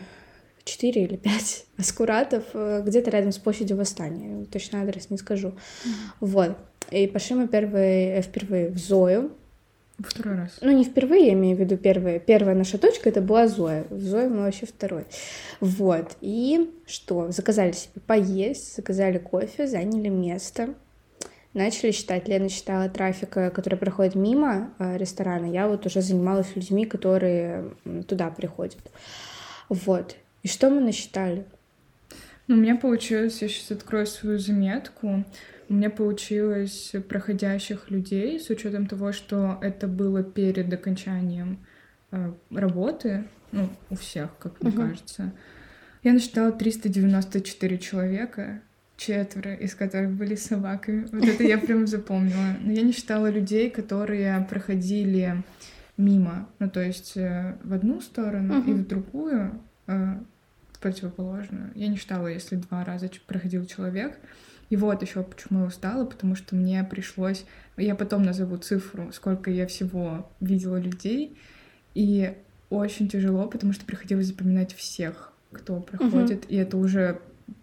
4 0.70 1.04
или 1.04 1.16
5 1.16 1.66
аскуратов 1.78 2.44
э, 2.54 2.84
где-то 2.86 3.10
рядом 3.12 3.32
с 3.32 3.38
площадью 3.38 3.78
Восстания. 3.78 4.46
Точно 4.46 4.82
адрес 4.82 5.10
не 5.10 5.18
скажу. 5.18 5.50
Mm-hmm. 5.50 5.92
Вот. 6.22 6.58
И 6.92 7.08
пошли 7.08 7.36
мы 7.36 7.48
первые, 7.48 8.18
э, 8.18 8.22
впервые 8.22 8.70
в 8.70 8.78
Зою. 8.78 9.32
Второй 10.00 10.38
раз. 10.38 10.58
Ну, 10.62 10.72
не 10.72 10.86
впервые, 10.86 11.28
я 11.28 11.34
имею 11.34 11.58
в 11.58 11.60
виду 11.60 11.76
первая. 11.76 12.20
Первая 12.20 12.56
наша 12.56 12.78
точка— 12.78 13.10
это 13.12 13.22
была 13.22 13.48
Зоя. 13.48 13.86
В 13.90 14.00
Зое 14.02 14.30
мы 14.30 14.42
вообще 14.42 14.66
второй. 14.66 15.04
Вот. 15.60 16.16
И 16.22 16.72
что? 16.86 17.32
Заказали 17.32 17.74
себе 17.74 18.02
поесть, 18.08 18.76
заказали 18.76 19.18
кофе, 19.18 19.68
заняли 19.68 20.08
место. 20.08 20.74
Начали 21.54 21.92
считать. 21.92 22.28
Лена 22.30 22.48
считала 22.48 22.88
трафик, 22.88 23.36
э, 23.36 23.50
который 23.50 23.78
проходит 23.78 24.16
мимо 24.16 24.72
ресторана. 24.80 25.52
Я 25.52 25.68
вот 25.68 25.86
уже 25.86 26.02
занималась 26.02 26.56
людьми, 26.56 26.86
которые 26.86 27.72
туда 28.08 28.30
приходят. 28.30 28.78
Вот. 29.68 30.16
И 30.44 30.48
что 30.48 30.70
мы 30.70 30.82
насчитали? 30.82 31.46
Ну, 32.48 32.56
у 32.56 32.58
меня 32.58 32.76
получилось, 32.76 33.42
я 33.42 33.48
сейчас 33.48 33.72
открою 33.72 34.08
свою 34.08 34.40
заметку, 34.40 35.24
у 35.70 35.74
меня 35.74 35.92
получилось 35.92 36.94
проходящих 37.08 37.92
людей, 37.92 38.40
с 38.40 38.50
учетом 38.50 38.88
того, 38.88 39.12
что 39.12 39.60
это 39.62 39.88
было 39.88 40.24
перед 40.24 40.74
окончанием 40.74 41.60
э, 42.12 42.32
работы, 42.50 43.26
ну, 43.52 43.70
у 43.92 43.96
всех, 43.96 44.36
как 44.40 44.62
мне 44.64 44.72
uh-huh. 44.72 44.90
кажется. 44.90 45.32
Я 46.02 46.14
насчитала 46.14 46.52
394 46.52 47.78
человека, 47.78 48.62
четверо 48.98 49.54
из 49.54 49.76
которых 49.76 50.12
были 50.12 50.36
собаками. 50.36 51.08
Вот 51.12 51.24
это 51.24 51.44
я 51.44 51.58
прям 51.60 51.86
запомнила. 51.86 52.58
Но 52.62 52.72
я 52.72 52.82
не 52.82 52.92
считала 52.92 53.30
людей, 53.30 53.70
которые 53.70 54.46
проходили 54.50 55.44
мимо, 55.98 56.50
ну, 56.60 56.70
то 56.70 56.82
есть 56.82 57.16
э, 57.16 57.58
в 57.64 57.74
одну 57.74 58.02
сторону 58.02 58.56
uh-huh. 58.56 58.70
и 58.72 58.74
в 58.74 58.88
другую, 58.88 59.62
противоположную. 60.80 61.72
Я 61.76 61.88
не 61.88 61.98
считала, 61.98 62.28
если 62.28 62.56
два 62.56 62.84
раза 62.84 63.10
проходил 63.28 63.66
человек. 63.66 64.18
И 64.70 64.76
вот 64.76 65.02
еще 65.02 65.24
почему 65.24 65.62
я 65.62 65.66
устала, 65.66 66.06
потому 66.06 66.36
что 66.36 66.56
мне 66.56 66.84
пришлось... 66.84 67.46
Я 67.76 67.96
потом 67.96 68.24
назову 68.24 68.58
цифру, 68.58 69.12
сколько 69.12 69.50
я 69.50 69.66
всего 69.68 70.30
видела 70.40 70.78
людей. 70.78 71.38
И 71.96 72.36
очень 72.70 73.10
тяжело, 73.10 73.48
потому 73.48 73.74
что 73.74 73.86
приходилось 73.86 74.28
запоминать 74.28 74.74
всех, 74.74 75.34
кто 75.52 75.80
проходит. 75.80 76.46
Угу. 76.46 76.54
И 76.54 76.56
это 76.56 76.78
уже 76.78 77.20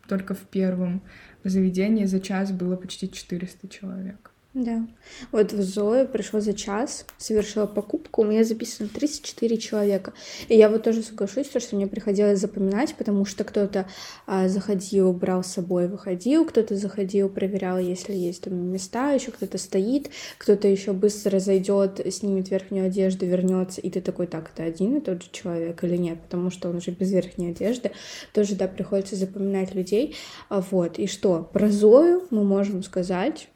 только 0.09 0.35
в 0.35 0.41
первом 0.41 1.03
заведении 1.45 2.07
за 2.07 2.21
час 2.21 2.51
было 2.51 2.77
почти 2.77 3.11
400 3.11 3.69
человек. 3.69 4.33
Да. 4.57 4.87
Вот 5.33 5.53
в 5.53 5.63
Зое 5.63 6.07
пришло 6.07 6.41
за 6.41 6.55
час, 6.55 7.05
совершила 7.19 7.67
покупку, 7.67 8.23
у 8.23 8.25
меня 8.25 8.43
записано 8.43 8.89
34 8.89 9.59
человека. 9.59 10.15
И 10.49 10.57
я 10.57 10.71
вот 10.71 10.83
тоже 10.83 11.03
соглашусь, 11.03 11.49
что 11.51 11.77
мне 11.77 11.87
приходилось 11.87 12.41
запоминать, 12.41 12.95
потому 12.95 13.27
что 13.27 13.45
кто-то 13.45 13.87
а, 14.27 14.49
заходил, 14.49 15.13
брал 15.13 15.45
с 15.45 15.49
собой, 15.49 15.89
выходил, 15.89 16.47
кто-то 16.47 16.75
заходил, 16.75 17.29
проверял, 17.29 17.79
если 17.79 18.15
есть 18.15 18.45
там 18.45 18.55
места, 18.73 19.13
еще 19.13 19.31
кто-то 19.31 19.59
стоит, 19.59 20.09
кто-то 20.39 20.69
еще 20.69 20.95
быстро 20.95 21.39
зайдет, 21.39 22.01
снимет 22.11 22.51
верхнюю 22.51 22.87
одежду, 22.87 23.27
вернется, 23.27 23.83
и 23.83 23.91
ты 23.91 24.01
такой, 24.01 24.27
так, 24.27 24.53
это 24.55 24.63
один 24.63 24.97
и 24.97 25.01
тот 25.01 25.23
же 25.23 25.29
человек 25.33 25.85
или 25.85 25.99
нет, 25.99 26.19
потому 26.23 26.51
что 26.51 26.71
он 26.71 26.77
уже 26.77 26.93
без 26.93 27.13
верхней 27.13 27.51
одежды. 27.51 27.91
Тоже, 28.33 28.55
да, 28.55 28.69
приходится 28.69 29.17
запоминать 29.17 29.75
людей. 29.75 30.17
А, 30.49 30.63
вот. 30.63 30.99
И 30.99 31.07
что? 31.07 31.47
Про 31.53 31.69
Зою 31.69 32.23
мы 32.31 32.43
можем 32.43 32.83
сказать 32.83 33.51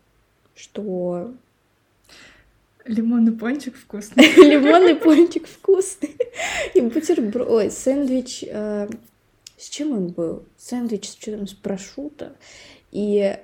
что... 0.61 1.33
Лимонный 2.85 3.33
пончик 3.33 3.77
вкусный. 3.77 4.25
Лимонный 4.37 4.97
пончик 4.97 5.47
вкусный. 5.47 6.17
И 6.75 6.81
бутерброд... 6.81 7.49
Ой, 7.49 7.71
сэндвич... 7.71 8.45
Э, 8.47 8.89
с 9.57 9.69
чем 9.69 9.93
он 9.93 10.09
был? 10.09 10.45
Сэндвич 10.57 11.11
с 11.11 11.15
там, 11.17 11.47
с 11.47 11.53
прошута. 11.55 12.33
И 12.91 13.37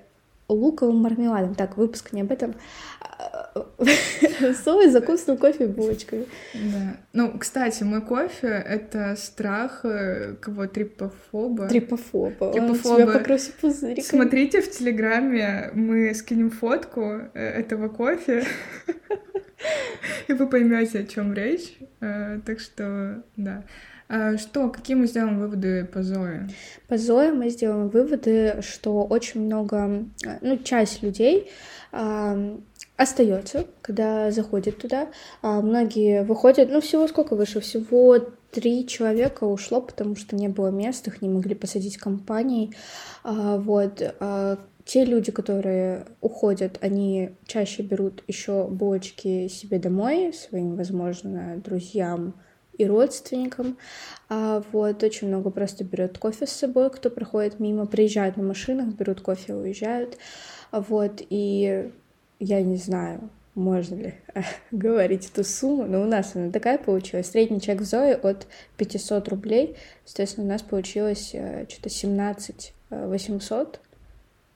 луковым 0.49 0.97
мармеладом. 0.97 1.55
Так, 1.55 1.77
выпуск 1.77 2.13
не 2.13 2.23
об 2.23 2.33
этом. 2.33 2.55
Соус 4.65 4.93
закусывал 4.93 5.39
кофе 5.39 5.67
булочками. 5.67 6.27
Да. 6.55 6.97
Ну, 7.13 7.39
кстати, 7.39 7.83
мой 7.85 8.03
кофе— 8.03 8.49
это 8.69 9.17
страх 9.17 9.85
э, 9.85 10.35
кого 10.41 10.67
трипофоба. 10.67 11.69
Трипофоба. 11.69 12.53
Трипофоба. 12.53 13.13
Покрылся 13.13 13.53
пузыриком. 13.61 14.05
Смотрите 14.05 14.61
в 14.61 14.71
Телеграме, 14.71 15.71
мы 15.75 16.15
скинем 16.15 16.51
фотку 16.51 17.01
э, 17.01 17.31
этого 17.35 17.89
кофе, 17.89 18.45
и 20.29 20.33
вы 20.33 20.47
поймете, 20.47 21.01
о 21.01 21.05
чем 21.05 21.33
речь. 21.33 21.77
Э, 22.01 22.41
так 22.45 22.61
что, 22.61 23.23
да. 23.37 23.65
А 24.09 24.39
что, 24.39 24.69
какие 24.69 24.97
мы 24.97 25.07
сделаем 25.07 25.41
выводы 25.41 25.85
по 25.85 26.03
Зое? 26.03 26.49
По 26.87 26.97
Зое 26.97 27.33
мы 27.33 27.49
сделаем 27.51 27.89
выводы, 27.89 28.59
что 28.63 29.03
очень 29.03 29.47
много, 29.47 30.05
ну, 30.43 30.59
часть 30.59 31.03
людей 31.03 31.51
остается, 32.97 33.67
когда 33.83 34.31
заходит 34.31 34.79
туда. 34.79 35.09
А 35.43 35.61
многие 35.61 36.23
выходят, 36.25 36.71
ну, 36.71 36.81
всего 36.81 37.07
сколько 37.09 37.37
вышло? 37.37 37.61
Всего 37.61 38.19
три 38.51 38.87
человека 38.87 39.45
ушло, 39.45 39.81
потому 39.81 40.17
что 40.17 40.35
не 40.37 40.49
было 40.49 40.69
мест, 40.69 41.07
их 41.07 41.21
не 41.23 41.29
могли 41.29 41.55
посадить 41.55 41.99
компанией. 41.99 42.75
А, 43.23 43.59
вот. 43.59 44.03
А, 44.21 44.59
те 44.85 45.05
люди, 45.05 45.33
которые 45.33 46.07
уходят, 46.21 46.79
они 46.81 47.33
чаще 47.47 47.83
берут 47.83 48.23
еще 48.29 48.69
булочки 48.69 49.49
себе 49.49 49.81
домой, 49.81 50.33
своим, 50.33 50.77
возможно, 50.77 51.57
друзьям, 51.57 52.35
и 52.79 52.87
родственникам. 52.87 53.79
А 54.29 54.63
вот 54.73 55.03
очень 55.03 55.29
много 55.29 55.51
просто 55.51 55.83
берет 55.83 56.19
кофе 56.19 56.47
с 56.47 56.53
собой, 56.53 56.91
кто 56.91 57.11
проходит 57.11 57.59
мимо, 57.59 57.87
приезжают 57.87 58.37
на 58.37 58.43
машинах, 58.43 58.89
берут 58.95 59.21
кофе, 59.21 59.55
уезжают. 59.55 60.19
Вот, 60.73 61.23
и 61.31 61.91
я 62.39 62.63
не 62.63 62.77
знаю, 62.77 63.31
можно 63.55 63.95
ли 63.95 64.15
говорить 64.71 65.31
эту 65.33 65.43
сумму, 65.45 65.87
но 65.87 66.03
у 66.03 66.07
нас 66.07 66.37
она 66.37 66.51
такая 66.51 66.79
получилась. 66.79 67.31
Средний 67.31 67.61
чек 67.61 67.81
в 67.81 67.85
Зое 67.85 68.15
от 68.15 68.47
500 68.77 69.29
рублей, 69.29 69.77
соответственно, 70.05 70.47
у 70.47 70.51
нас 70.51 70.63
получилось 70.63 71.31
э, 71.33 71.67
что-то 71.69 71.89
17 71.89 72.73
800 72.91 73.81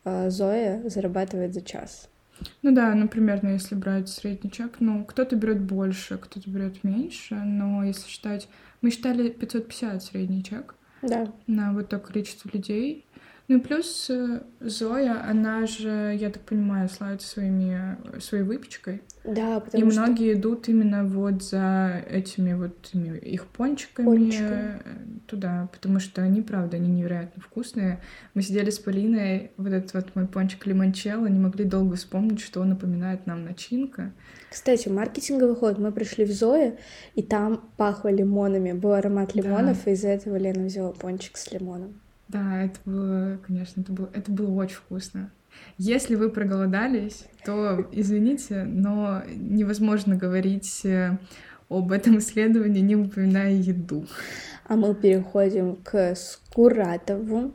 э, 0.04 0.30
Зоя 0.30 0.82
зарабатывает 0.88 1.54
за 1.54 1.62
час. 1.62 2.08
Ну 2.62 2.72
да, 2.74 2.94
ну 2.94 3.08
примерно, 3.08 3.48
если 3.48 3.74
брать 3.74 4.08
средний 4.08 4.50
чек, 4.50 4.76
ну 4.80 5.04
кто-то 5.04 5.36
берет 5.36 5.60
больше, 5.60 6.16
кто-то 6.16 6.48
берет 6.48 6.84
меньше, 6.84 7.34
но 7.34 7.84
если 7.84 8.08
считать, 8.08 8.48
мы 8.80 8.90
считали 8.90 9.28
550 9.28 10.02
средний 10.02 10.42
чек 10.42 10.74
да. 11.02 11.32
на 11.46 11.72
вот 11.72 11.88
то 11.88 11.98
количество 11.98 12.48
людей, 12.52 13.04
ну 13.50 13.60
плюс 13.60 14.08
э, 14.10 14.42
Зоя, 14.60 15.28
она 15.28 15.66
же, 15.66 16.16
я 16.18 16.30
так 16.30 16.42
понимаю, 16.42 16.88
славится 16.88 17.26
своими, 17.26 17.98
своей 18.20 18.44
выпечкой. 18.44 19.02
Да, 19.24 19.58
потому 19.58 19.86
И 19.86 19.90
что... 19.90 20.00
многие 20.00 20.34
идут 20.34 20.68
именно 20.68 21.04
вот 21.04 21.42
за 21.42 22.04
этими 22.08 22.52
вот 22.52 22.90
их 22.94 23.46
пончиками 23.46 24.06
Пончиками. 24.06 24.80
Э, 24.84 25.00
туда, 25.26 25.68
потому 25.72 25.98
что 25.98 26.22
они, 26.22 26.42
правда, 26.42 26.76
они 26.76 26.90
невероятно 26.90 27.42
вкусные. 27.42 28.00
Мы 28.34 28.42
сидели 28.42 28.70
с 28.70 28.78
Полиной, 28.78 29.50
вот 29.56 29.72
этот 29.72 29.94
вот 29.94 30.14
мой 30.14 30.28
пончик 30.28 30.64
лимончелло, 30.66 31.26
не 31.26 31.40
могли 31.40 31.64
долго 31.64 31.96
вспомнить, 31.96 32.40
что 32.40 32.62
напоминает 32.64 33.26
нам 33.26 33.44
начинка. 33.44 34.12
Кстати, 34.48 34.88
маркетинговый 34.88 35.56
ход. 35.56 35.78
Мы 35.78 35.90
пришли 35.90 36.24
в 36.24 36.30
Зоe, 36.30 36.78
и 37.16 37.22
там 37.22 37.68
пахло 37.76 38.10
лимонами. 38.10 38.72
Был 38.72 38.92
аромат 38.92 39.34
лимонов, 39.34 39.84
да. 39.84 39.90
и 39.90 39.94
из-за 39.94 40.08
этого 40.08 40.36
Лена 40.36 40.66
взяла 40.66 40.92
пончик 40.92 41.36
с 41.36 41.50
лимоном. 41.50 42.00
Да, 42.30 42.62
это 42.62 42.78
было, 42.84 43.38
конечно, 43.44 43.80
это 43.80 43.92
было, 43.92 44.10
это 44.12 44.30
было 44.30 44.50
очень 44.52 44.76
вкусно. 44.76 45.30
Если 45.78 46.14
вы 46.14 46.30
проголодались, 46.30 47.24
то 47.44 47.88
извините, 47.90 48.64
но 48.64 49.22
невозможно 49.26 50.14
говорить 50.16 50.84
э, 50.84 51.18
об 51.68 51.90
этом 51.90 52.18
исследовании, 52.18 52.80
не 52.80 52.96
упоминая 52.96 53.52
еду. 53.52 54.06
А 54.66 54.76
мы 54.76 54.94
переходим 54.94 55.76
к 55.76 56.14
Скуратову. 56.14 57.52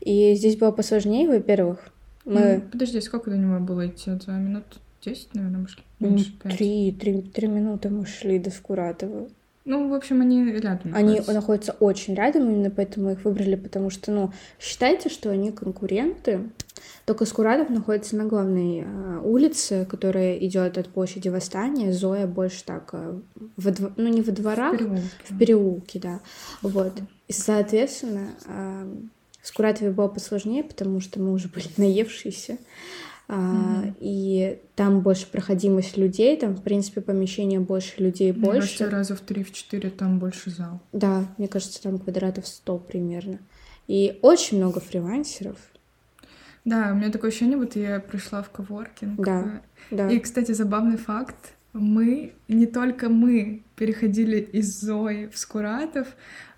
И 0.00 0.34
здесь 0.34 0.56
было 0.56 0.70
посложнее, 0.70 1.26
во-первых. 1.26 1.78
Мы... 2.26 2.56
Ну, 2.56 2.70
подожди, 2.70 3.00
сколько 3.00 3.30
до 3.30 3.38
него 3.38 3.58
было 3.60 3.86
идти? 3.86 4.10
За 4.20 4.32
минут 4.32 4.64
10, 5.02 5.34
наверное, 5.34 5.60
может, 5.60 5.78
меньше? 5.98 6.32
Три, 6.42 6.92
три, 6.92 7.22
три 7.22 7.48
минуты 7.48 7.88
мы 7.88 8.04
шли 8.04 8.38
до 8.38 8.50
Скуратова. 8.50 9.28
Ну, 9.64 9.88
в 9.88 9.94
общем, 9.94 10.22
они 10.22 10.52
рядом. 10.52 10.94
Они 10.94 11.08
находятся. 11.08 11.32
находятся 11.32 11.72
очень 11.80 12.14
рядом, 12.14 12.50
именно 12.50 12.70
поэтому 12.70 13.10
их 13.10 13.24
выбрали, 13.24 13.56
потому 13.56 13.90
что, 13.90 14.10
ну, 14.10 14.32
считайте, 14.58 15.10
что 15.10 15.30
они 15.30 15.52
конкуренты. 15.52 16.50
Только 17.04 17.26
Скурадов 17.26 17.68
находится 17.68 18.16
на 18.16 18.24
главной 18.24 18.84
э, 18.86 19.20
улице, 19.22 19.86
которая 19.88 20.38
идет 20.38 20.78
от 20.78 20.88
площади 20.88 21.28
Восстания. 21.28 21.92
Зоя 21.92 22.26
больше 22.26 22.64
так, 22.64 22.90
э, 22.92 23.18
во 23.56 23.70
дво... 23.70 23.92
ну 23.96 24.08
не 24.08 24.22
во 24.22 24.32
дворах, 24.32 24.74
в 24.74 24.78
переулке, 24.78 25.02
в 25.28 25.38
переулке 25.38 25.98
да. 25.98 26.20
Вот. 26.62 26.92
И, 27.28 27.32
соответственно, 27.32 28.28
э, 28.46 28.94
в 29.42 29.46
Скуратове 29.46 29.90
было 29.90 30.08
посложнее, 30.08 30.64
потому 30.64 31.00
что 31.00 31.20
мы 31.20 31.32
уже 31.32 31.48
были 31.48 31.66
наевшиеся. 31.76 32.58
Mm-hmm. 33.30 33.96
И 34.00 34.58
там 34.74 35.00
больше 35.00 35.26
проходимость 35.30 35.96
людей, 35.96 36.36
там, 36.36 36.56
в 36.56 36.62
принципе, 36.62 37.00
помещение 37.00 37.60
больше 37.60 38.02
людей 38.02 38.32
мне 38.32 38.40
больше. 38.40 38.60
Кажется, 38.60 38.90
раза 38.90 39.14
в 39.14 39.20
три, 39.20 39.44
в 39.44 39.52
четыре 39.52 39.90
там 39.90 40.18
больше 40.18 40.50
зал. 40.50 40.80
Да, 40.92 41.26
мне 41.38 41.46
кажется, 41.46 41.80
там 41.80 41.98
квадратов 41.98 42.46
100 42.46 42.78
примерно. 42.78 43.38
И 43.86 44.18
очень 44.22 44.58
много 44.58 44.80
фрилансеров. 44.80 45.56
Да, 46.64 46.90
у 46.92 46.96
меня 46.96 47.10
такое 47.10 47.30
ощущение, 47.30 47.56
будто 47.56 47.78
я 47.78 48.00
пришла 48.00 48.42
в 48.42 48.50
коворкинг. 48.50 49.24
Да, 49.24 49.62
да. 49.90 50.10
И, 50.10 50.18
кстати, 50.18 50.52
забавный 50.52 50.96
факт. 50.96 51.54
Мы, 51.72 52.32
не 52.48 52.66
только 52.66 53.08
мы, 53.08 53.62
переходили 53.76 54.38
из 54.40 54.80
Зои 54.80 55.28
в 55.32 55.38
Скуратов, 55.38 56.08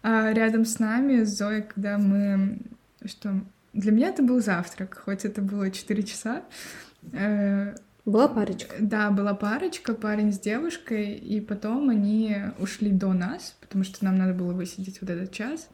а 0.02 0.32
рядом 0.32 0.64
с 0.64 0.78
нами 0.78 1.22
Зоя, 1.24 1.60
когда 1.60 1.98
мы... 1.98 2.60
Что? 3.04 3.42
Для 3.72 3.92
меня 3.92 4.08
это 4.08 4.22
был 4.22 4.40
завтрак, 4.40 5.02
хоть 5.04 5.24
это 5.24 5.40
было 5.40 5.70
4 5.70 6.02
часа. 6.02 6.42
Э, 7.12 7.74
была 8.04 8.28
парочка? 8.28 8.74
Да, 8.80 9.10
была 9.10 9.34
парочка, 9.34 9.94
парень 9.94 10.32
с 10.32 10.38
девушкой, 10.38 11.14
и 11.14 11.40
потом 11.40 11.88
они 11.88 12.36
ушли 12.58 12.90
до 12.90 13.12
нас, 13.12 13.56
потому 13.60 13.84
что 13.84 14.04
нам 14.04 14.16
надо 14.16 14.34
было 14.34 14.52
высидеть 14.52 15.00
вот 15.00 15.10
этот 15.10 15.32
час. 15.32 15.68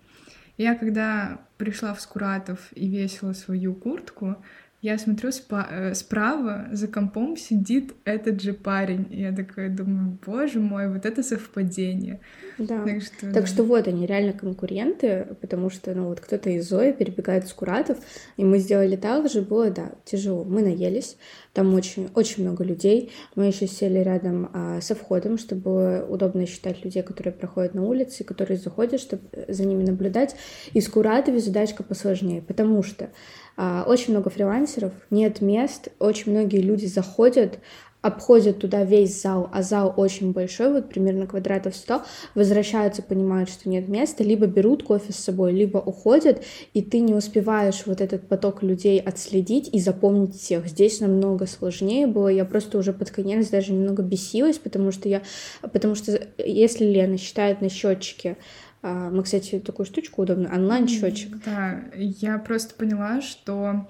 Я 0.59 0.75
когда 0.75 1.41
пришла 1.57 1.95
в 1.95 2.01
Скуратов 2.01 2.69
и 2.73 2.89
весила 2.89 3.33
свою 3.33 3.75
куртку, 3.75 4.37
я 4.81 4.97
смотрю 4.97 5.31
спа- 5.31 5.67
э, 5.71 5.95
справа 5.95 6.69
за 6.71 6.87
компом 6.87 7.37
сидит 7.37 7.95
этот 8.05 8.41
же 8.41 8.53
парень. 8.53 9.07
И 9.11 9.21
я 9.23 9.33
такая 9.35 9.69
думаю, 9.69 10.19
боже 10.25 10.61
мой, 10.61 10.89
вот 10.89 11.05
это 11.05 11.25
совпадение. 11.25 12.21
Да. 12.59 12.85
Так 12.85 13.03
что, 13.03 13.33
так 13.33 13.45
да. 13.45 13.47
что 13.47 13.65
вот 13.65 13.89
они 13.89 14.07
реально 14.07 14.35
конкуренты, 14.35 15.37
потому 15.41 15.71
что, 15.71 15.95
ну 15.95 16.07
вот 16.07 16.21
кто-то 16.21 16.51
из 16.51 16.69
Зои 16.69 16.93
перебегает 16.93 17.49
с 17.49 17.53
Куратов, 17.53 17.99
и 18.37 18.45
мы 18.45 18.59
сделали 18.59 18.95
так 18.95 19.29
же, 19.29 19.43
было, 19.43 19.71
да, 19.71 19.93
тяжело. 20.05 20.45
Мы 20.45 20.63
наелись, 20.63 21.17
там 21.59 21.75
очень, 21.75 22.09
очень 22.15 22.45
много 22.45 22.63
людей. 22.63 23.11
Мы 23.35 23.47
еще 23.47 23.67
сели 23.67 23.99
рядом 23.99 24.49
а, 24.53 24.81
со 24.81 24.95
входом, 24.95 25.39
чтобы 25.39 26.07
удобно 26.09 26.47
считать 26.47 26.85
людей, 26.85 27.03
которые 27.03 27.33
проходят 27.33 27.75
на 27.75 27.83
улице, 27.85 28.23
которые 28.23 28.59
заходят, 28.59 29.01
чтобы 29.01 29.25
за 29.49 29.65
ними 29.65 29.83
наблюдать. 29.83 30.37
И 30.73 30.81
с 30.81 30.89
Куратовой 30.89 31.41
задачка 31.41 31.83
посложнее, 31.83 32.43
потому 32.43 32.85
что 32.85 33.11
а, 33.57 33.85
очень 33.89 34.13
много 34.13 34.31
фрилансеров, 34.31 34.93
нет 35.11 35.41
мест, 35.41 35.89
очень 35.99 36.31
многие 36.31 36.61
люди 36.61 36.87
заходят, 36.87 37.59
обходят 38.01 38.61
туда 38.61 38.85
весь 38.85 39.21
зал, 39.21 39.51
а 39.53 39.63
зал 39.63 39.93
очень 39.97 40.33
большой, 40.33 40.73
вот 40.73 40.89
примерно 40.89 41.27
квадратов 41.27 41.75
100, 41.75 42.03
возвращаются, 42.35 43.03
понимают, 43.03 43.51
что 43.51 43.69
нет 43.69 43.89
места, 43.89 44.23
либо 44.23 44.47
берут 44.47 44.85
кофе 44.85 45.13
с 45.13 45.17
собой, 45.17 45.53
либо 45.53 45.79
уходят, 45.79 46.45
и 46.75 46.83
ты 46.83 47.01
не 47.01 47.15
успеваешь 47.15 47.83
вот 47.87 48.01
этот 48.01 48.29
поток 48.29 48.63
людей 48.63 49.01
отследить 49.01 49.69
и 49.73 49.81
запомнить 49.81 50.37
всех. 50.37 50.67
Здесь 50.69 51.01
намного 51.01 51.47
сложнее 51.47 52.07
было, 52.07 52.29
я 52.29 52.45
просто 52.45 52.79
уже 52.79 52.93
под 52.93 53.11
конец 53.11 53.49
даже 53.49 53.73
немного 53.73 54.03
бесилась, 54.03 54.59
потому 54.59 54.93
что 54.93 55.09
я, 55.09 55.23
потому 55.61 55.95
что 55.95 56.21
если 56.39 56.85
Лена 56.85 57.19
считает 57.19 57.61
на 57.61 57.69
счетчике 57.69 58.37
а, 58.81 59.11
мы, 59.11 59.25
кстати, 59.25 59.59
такую 59.59 59.87
штучку 59.87 60.23
удобно, 60.23 60.51
онлайн-счетчик. 60.55 61.43
Да, 61.45 61.83
я 61.93 62.39
просто 62.39 62.75
поняла, 62.77 63.21
что 63.21 63.89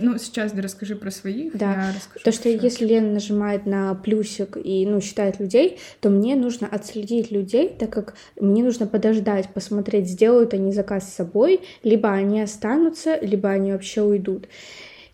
ну, 0.00 0.18
сейчас 0.18 0.52
да 0.52 0.62
расскажи 0.62 0.96
про 0.96 1.10
своих. 1.10 1.56
Да. 1.56 1.92
То, 2.24 2.32
что 2.32 2.48
если 2.48 2.84
Лена 2.86 3.12
нажимает 3.12 3.66
на 3.66 3.94
плюсик 3.94 4.56
и, 4.62 4.86
ну, 4.86 5.00
считает 5.00 5.40
людей, 5.40 5.78
то 6.00 6.10
мне 6.10 6.36
нужно 6.36 6.66
отследить 6.66 7.30
людей, 7.30 7.68
так 7.78 7.90
как 7.90 8.14
мне 8.40 8.62
нужно 8.62 8.86
подождать, 8.86 9.48
посмотреть, 9.50 10.08
сделают 10.08 10.54
они 10.54 10.72
заказ 10.72 11.08
с 11.08 11.14
собой, 11.14 11.60
либо 11.82 12.10
они 12.10 12.40
останутся, 12.40 13.18
либо 13.20 13.50
они 13.50 13.72
вообще 13.72 14.02
уйдут. 14.02 14.48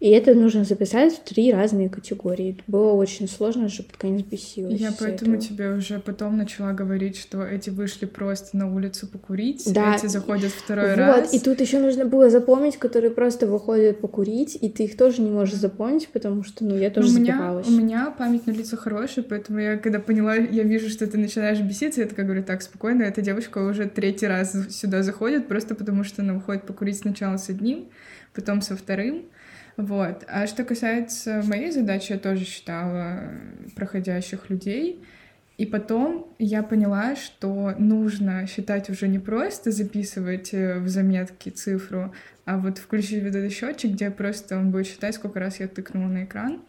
И 0.02 0.09
это 0.09 0.35
нужно 0.35 0.64
записать 0.64 1.14
в 1.14 1.21
три 1.21 1.52
разные 1.52 1.88
категории. 1.88 2.54
Это 2.54 2.64
было 2.66 2.90
очень 2.90 3.28
сложно, 3.28 3.68
что 3.68 3.85
под 3.85 3.97
конец 3.97 4.25
бесилась. 4.25 4.80
Я 4.80 4.92
поэтому 4.99 5.37
этого. 5.37 5.49
тебе 5.49 5.71
уже 5.75 6.00
потом 6.00 6.37
начала 6.37 6.73
говорить, 6.73 7.16
что 7.16 7.47
эти 7.47 7.71
вышли 7.71 8.06
просто 8.06 8.56
на 8.56 8.75
улицу 8.75 9.06
покурить, 9.06 9.62
да. 9.73 9.94
эти 9.94 10.06
заходят 10.06 10.50
второй 10.50 10.88
вот. 10.88 10.99
раз. 10.99 11.32
И 11.32 11.38
тут 11.38 11.61
еще 11.61 11.78
нужно 11.78 12.04
было 12.04 12.30
запомнить, 12.30 12.78
которые 12.78 13.12
просто 13.12 13.47
выходят 13.47 14.00
покурить, 14.00 14.59
и 14.61 14.68
ты 14.68 14.87
их 14.87 14.97
тоже 14.97 15.23
не 15.23 15.30
можешь 15.30 15.54
запомнить, 15.54 16.09
потому 16.09 16.42
что, 16.42 16.64
ну, 16.64 16.76
я 16.76 16.90
тоже 16.90 17.14
у 17.14 17.21
меня, 17.21 17.37
забивалась. 17.37 17.68
У 17.68 17.71
меня 17.71 18.11
память 18.11 18.49
на 18.49 18.50
лица 18.50 18.76
хорошая, 18.76 19.25
поэтому 19.25 19.61
я, 19.61 19.76
когда 19.76 20.00
поняла, 20.00 20.35
я 20.35 20.64
вижу, 20.64 20.88
что 20.88 21.06
ты 21.06 21.16
начинаешь 21.16 21.61
беситься, 21.61 22.00
я 22.00 22.09
такая 22.09 22.26
говорю, 22.26 22.42
так, 22.42 22.62
спокойно, 22.62 23.04
эта 23.04 23.23
девочка 23.23 23.59
уже 23.59 23.88
третий 23.88 24.26
раз 24.26 24.56
сюда 24.68 25.04
заходит, 25.04 25.47
просто 25.47 25.76
потому 25.76 26.02
что 26.02 26.23
она 26.23 26.35
выходит 26.35 26.64
покурить 26.64 26.99
сначала 26.99 27.37
с 27.37 27.49
одним, 27.49 27.85
потом 28.35 28.62
со 28.62 28.76
вторым, 28.76 29.26
вот. 29.76 30.25
А 30.29 30.47
что 30.47 30.64
касается 30.64 31.43
моей 31.47 31.71
задачи, 31.71 32.12
я 32.12 32.19
тоже 32.19 32.45
считала 32.45 33.31
проходящих 33.75 34.50
людей. 34.50 35.02
И 35.59 35.67
потом 35.67 36.35
я 36.38 36.62
поняла, 36.62 37.14
что 37.14 37.75
нужно 37.79 38.47
считать 38.47 38.91
уже 38.91 39.07
не 39.07 39.19
просто 39.19 39.71
записывать 39.71 40.52
э, 40.55 40.79
в 40.79 40.88
заметки 40.88 41.50
цифру, 41.50 42.12
а 42.47 42.59
вот 42.59 42.79
включить 42.79 43.23
вот 43.23 43.35
этот 43.35 43.52
счетчик, 43.52 43.93
где 43.93 44.11
просто 44.11 44.57
он 44.57 44.71
будет 44.71 44.87
считать, 44.87 45.14
сколько 45.14 45.38
раз 45.38 45.61
я 45.61 45.69
тыкнула 45.69 46.09
на 46.09 46.25
экран. 46.25 46.62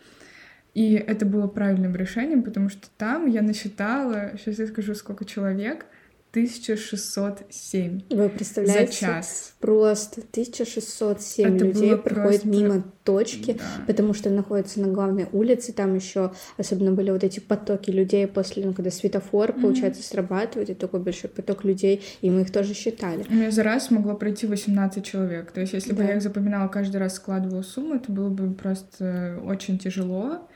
И 0.74 0.93
это 0.95 1.25
было 1.25 1.48
правильным 1.48 1.95
решением, 1.95 2.43
потому 2.43 2.69
что 2.69 2.88
там 2.98 3.27
я 3.27 3.41
насчитала, 3.41 4.33
сейчас 4.38 4.60
я 4.60 4.67
скажу, 4.67 4.95
сколько 4.95 5.24
человек, 5.24 5.86
1607 6.33 8.01
Вы 8.09 8.27
представляете? 8.27 8.91
За 8.91 8.97
час. 8.97 9.53
Просто 9.59 10.21
1607 10.21 11.55
Это 11.55 11.65
людей 11.65 11.95
проходит 11.95 12.41
просто... 12.41 12.47
мимо 12.47 12.83
точки, 13.03 13.51
да. 13.53 13.63
потому 13.85 14.15
что 14.15 14.31
находится 14.31 14.81
на 14.81 14.87
главной 14.87 15.27
улице. 15.31 15.73
Там 15.73 15.93
еще 15.93 16.33
особенно 16.57 16.91
были 16.91 17.11
вот 17.11 17.23
эти 17.23 17.39
потоки 17.39 17.91
людей 17.91 18.25
после, 18.25 18.65
ну, 18.65 18.73
когда 18.73 18.89
светофор, 18.89 19.51
mm-hmm. 19.51 19.61
получается, 19.61 20.01
срабатывает, 20.01 20.71
и 20.71 20.73
такой 20.73 21.01
большой 21.01 21.29
поток 21.29 21.65
людей, 21.65 22.01
и 22.21 22.31
мы 22.31 22.41
их 22.41 22.51
тоже 22.51 22.73
считали. 22.73 23.23
У 23.29 23.33
меня 23.33 23.51
за 23.51 23.61
раз 23.61 23.91
могло 23.91 24.15
пройти 24.15 24.47
18 24.47 25.05
человек. 25.05 25.51
То 25.51 25.61
есть, 25.61 25.73
если 25.73 25.91
да. 25.91 25.97
бы 25.97 26.03
я 26.03 26.15
их 26.15 26.23
запоминала 26.23 26.67
каждый 26.67 26.97
раз, 26.97 27.13
складывала 27.13 27.61
сумму, 27.61 27.93
это 27.93 28.11
было 28.11 28.29
бы 28.29 28.51
просто 28.55 29.39
очень 29.45 29.77
тяжело. 29.77 30.49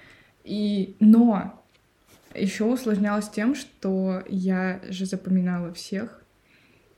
И... 0.44 0.96
Но 1.00 1.62
еще 2.38 2.66
усложнялось 2.66 3.30
тем, 3.30 3.56
что 3.56 4.24
я 4.28 4.82
же 4.90 5.06
запоминала 5.06 5.74
всех, 5.74 6.24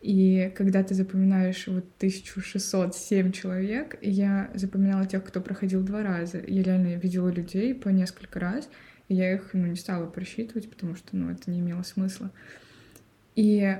и 0.02 0.54
когда 0.56 0.82
ты 0.84 0.94
запоминаешь 0.96 1.68
вот 1.68 1.86
1607 1.98 3.32
человек, 3.32 3.98
я 4.02 4.50
запоминала 4.54 5.06
тех, 5.06 5.24
кто 5.26 5.42
проходил 5.42 5.82
два 5.82 6.04
раза. 6.04 6.42
Я 6.48 6.64
реально 6.64 6.96
видела 6.96 7.28
людей 7.30 7.76
по 7.76 7.90
несколько 7.90 8.40
раз, 8.40 8.70
и 9.10 9.16
я 9.16 9.34
их 9.34 9.50
ну, 9.54 9.68
не 9.68 9.76
стала 9.76 10.06
просчитывать, 10.06 10.70
потому 10.70 10.96
что 10.96 11.18
ну, 11.18 11.30
это 11.32 11.52
не 11.52 11.60
имело 11.60 11.84
смысла. 11.84 12.32
И 13.36 13.78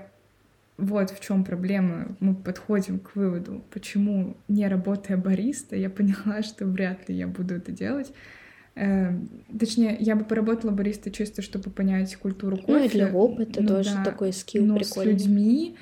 вот 0.80 1.12
в 1.12 1.20
чем 1.20 1.44
проблема. 1.44 2.16
Мы 2.20 2.36
подходим 2.36 3.00
к 3.00 3.16
выводу, 3.16 3.64
почему, 3.72 4.38
не 4.48 4.68
работая 4.68 5.18
бариста, 5.18 5.76
я 5.76 5.90
поняла, 5.90 6.42
что 6.44 6.66
вряд 6.66 7.08
ли 7.08 7.16
я 7.16 7.28
буду 7.28 7.56
это 7.56 7.72
делать. 7.72 8.14
Эм, 8.80 9.30
точнее, 9.60 9.98
я 10.00 10.16
бы 10.16 10.24
поработала 10.24 10.72
бариста 10.72 11.12
чисто, 11.12 11.42
чтобы 11.42 11.70
понять 11.70 12.16
культуру 12.16 12.56
кофе. 12.56 12.72
Ну 12.72 12.86
и 12.86 12.88
для 12.88 13.12
опыта 13.12 13.62
ну, 13.62 13.68
тоже 13.68 13.94
да, 13.94 14.06
такой 14.06 14.32
скилл 14.32 14.66
но 14.66 14.78
прикольный. 14.78 15.20
с 15.20 15.22
людьми 15.26 15.78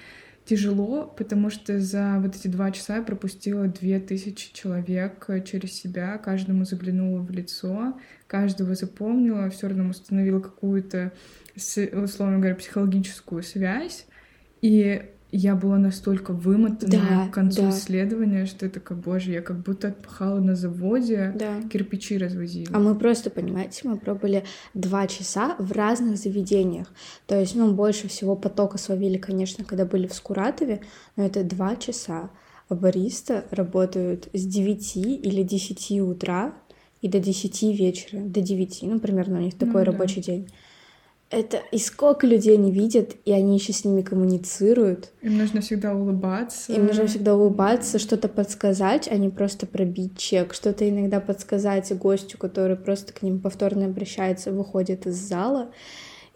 тяжело, 0.46 1.14
потому 1.16 1.52
что 1.52 1.80
за 1.80 2.18
вот 2.20 2.36
эти 2.36 2.48
два 2.48 2.72
часа 2.72 2.96
я 2.96 3.02
пропустила 3.04 3.68
две 3.68 4.00
тысячи 4.00 4.52
человек 4.52 5.30
через 5.46 5.74
себя, 5.74 6.18
каждому 6.18 6.66
заглянула 6.66 7.20
в 7.20 7.30
лицо, 7.30 8.00
каждого 8.26 8.74
запомнила, 8.74 9.48
все 9.52 9.68
равно 9.68 9.90
установила 9.90 10.40
какую-то, 10.40 11.12
условно 11.56 12.38
говоря, 12.38 12.56
психологическую 12.56 13.44
связь. 13.44 14.08
И 14.64 15.04
я 15.38 15.56
была 15.56 15.78
настолько 15.78 16.34
вымотана 16.34 16.92
да, 16.92 17.28
к 17.28 17.32
концу 17.32 17.62
да. 17.62 17.70
исследования, 17.70 18.48
что 18.48 18.66
это 18.66 18.80
как, 18.80 18.98
боже, 18.98 19.32
я 19.32 19.42
как 19.42 19.60
будто 19.60 19.90
отпахала 19.90 20.40
на 20.40 20.56
заводе, 20.56 21.32
да. 21.36 21.62
кирпичи 21.70 22.18
развозила. 22.18 22.76
А 22.76 22.80
мы 22.80 22.96
просто, 22.96 23.30
понимаете, 23.30 23.88
мы 23.88 23.98
пробовали 23.98 24.44
два 24.74 25.06
часа 25.06 25.56
в 25.60 25.72
разных 25.74 26.18
заведениях. 26.18 26.88
То 27.28 27.40
есть, 27.40 27.56
ну, 27.56 27.72
больше 27.74 28.08
всего 28.08 28.36
потока 28.36 28.80
словили, 28.80 29.20
конечно, 29.20 29.64
когда 29.64 29.86
были 29.86 30.08
в 30.08 30.14
Скуратове, 30.14 30.82
но 31.16 31.26
это 31.26 31.44
два 31.44 31.76
часа. 31.76 32.32
А 32.68 32.76
бариста 32.76 33.46
работают 33.52 34.30
с 34.34 34.44
9 34.44 34.98
или 34.98 35.44
10 35.44 36.02
утра 36.02 36.56
и 37.02 37.08
до 37.08 37.20
10 37.20 37.62
вечера, 37.80 38.20
до 38.22 38.42
9, 38.42 38.80
ну, 38.82 39.00
примерно 39.00 39.38
у 39.38 39.42
них 39.42 39.56
такой 39.56 39.86
ну, 39.86 39.92
рабочий 39.92 40.22
да. 40.22 40.32
день 40.32 40.50
это 41.30 41.62
и 41.72 41.78
сколько 41.78 42.26
людей 42.26 42.56
они 42.56 42.72
видят, 42.72 43.16
и 43.26 43.32
они 43.32 43.58
еще 43.58 43.74
с 43.74 43.84
ними 43.84 44.02
коммуницируют. 44.02 45.12
Им 45.22 45.38
нужно 45.38 45.60
всегда 45.60 45.94
улыбаться. 45.94 46.72
Им 46.72 46.86
нужно 46.86 47.08
всегда 47.08 47.36
улыбаться, 47.36 48.00
что-то 48.00 48.30
подсказать, 48.30 49.10
а 49.10 49.18
не 49.18 49.30
просто 49.30 49.66
пробить 49.66 50.18
чек, 50.18 50.54
что-то 50.54 50.90
иногда 50.90 51.20
подсказать 51.20 51.92
гостю, 51.98 52.38
который 52.38 52.78
просто 52.78 53.12
к 53.12 53.22
ним 53.24 53.40
повторно 53.40 53.86
обращается, 53.86 54.52
выходит 54.52 55.06
из 55.06 55.16
зала. 55.16 55.70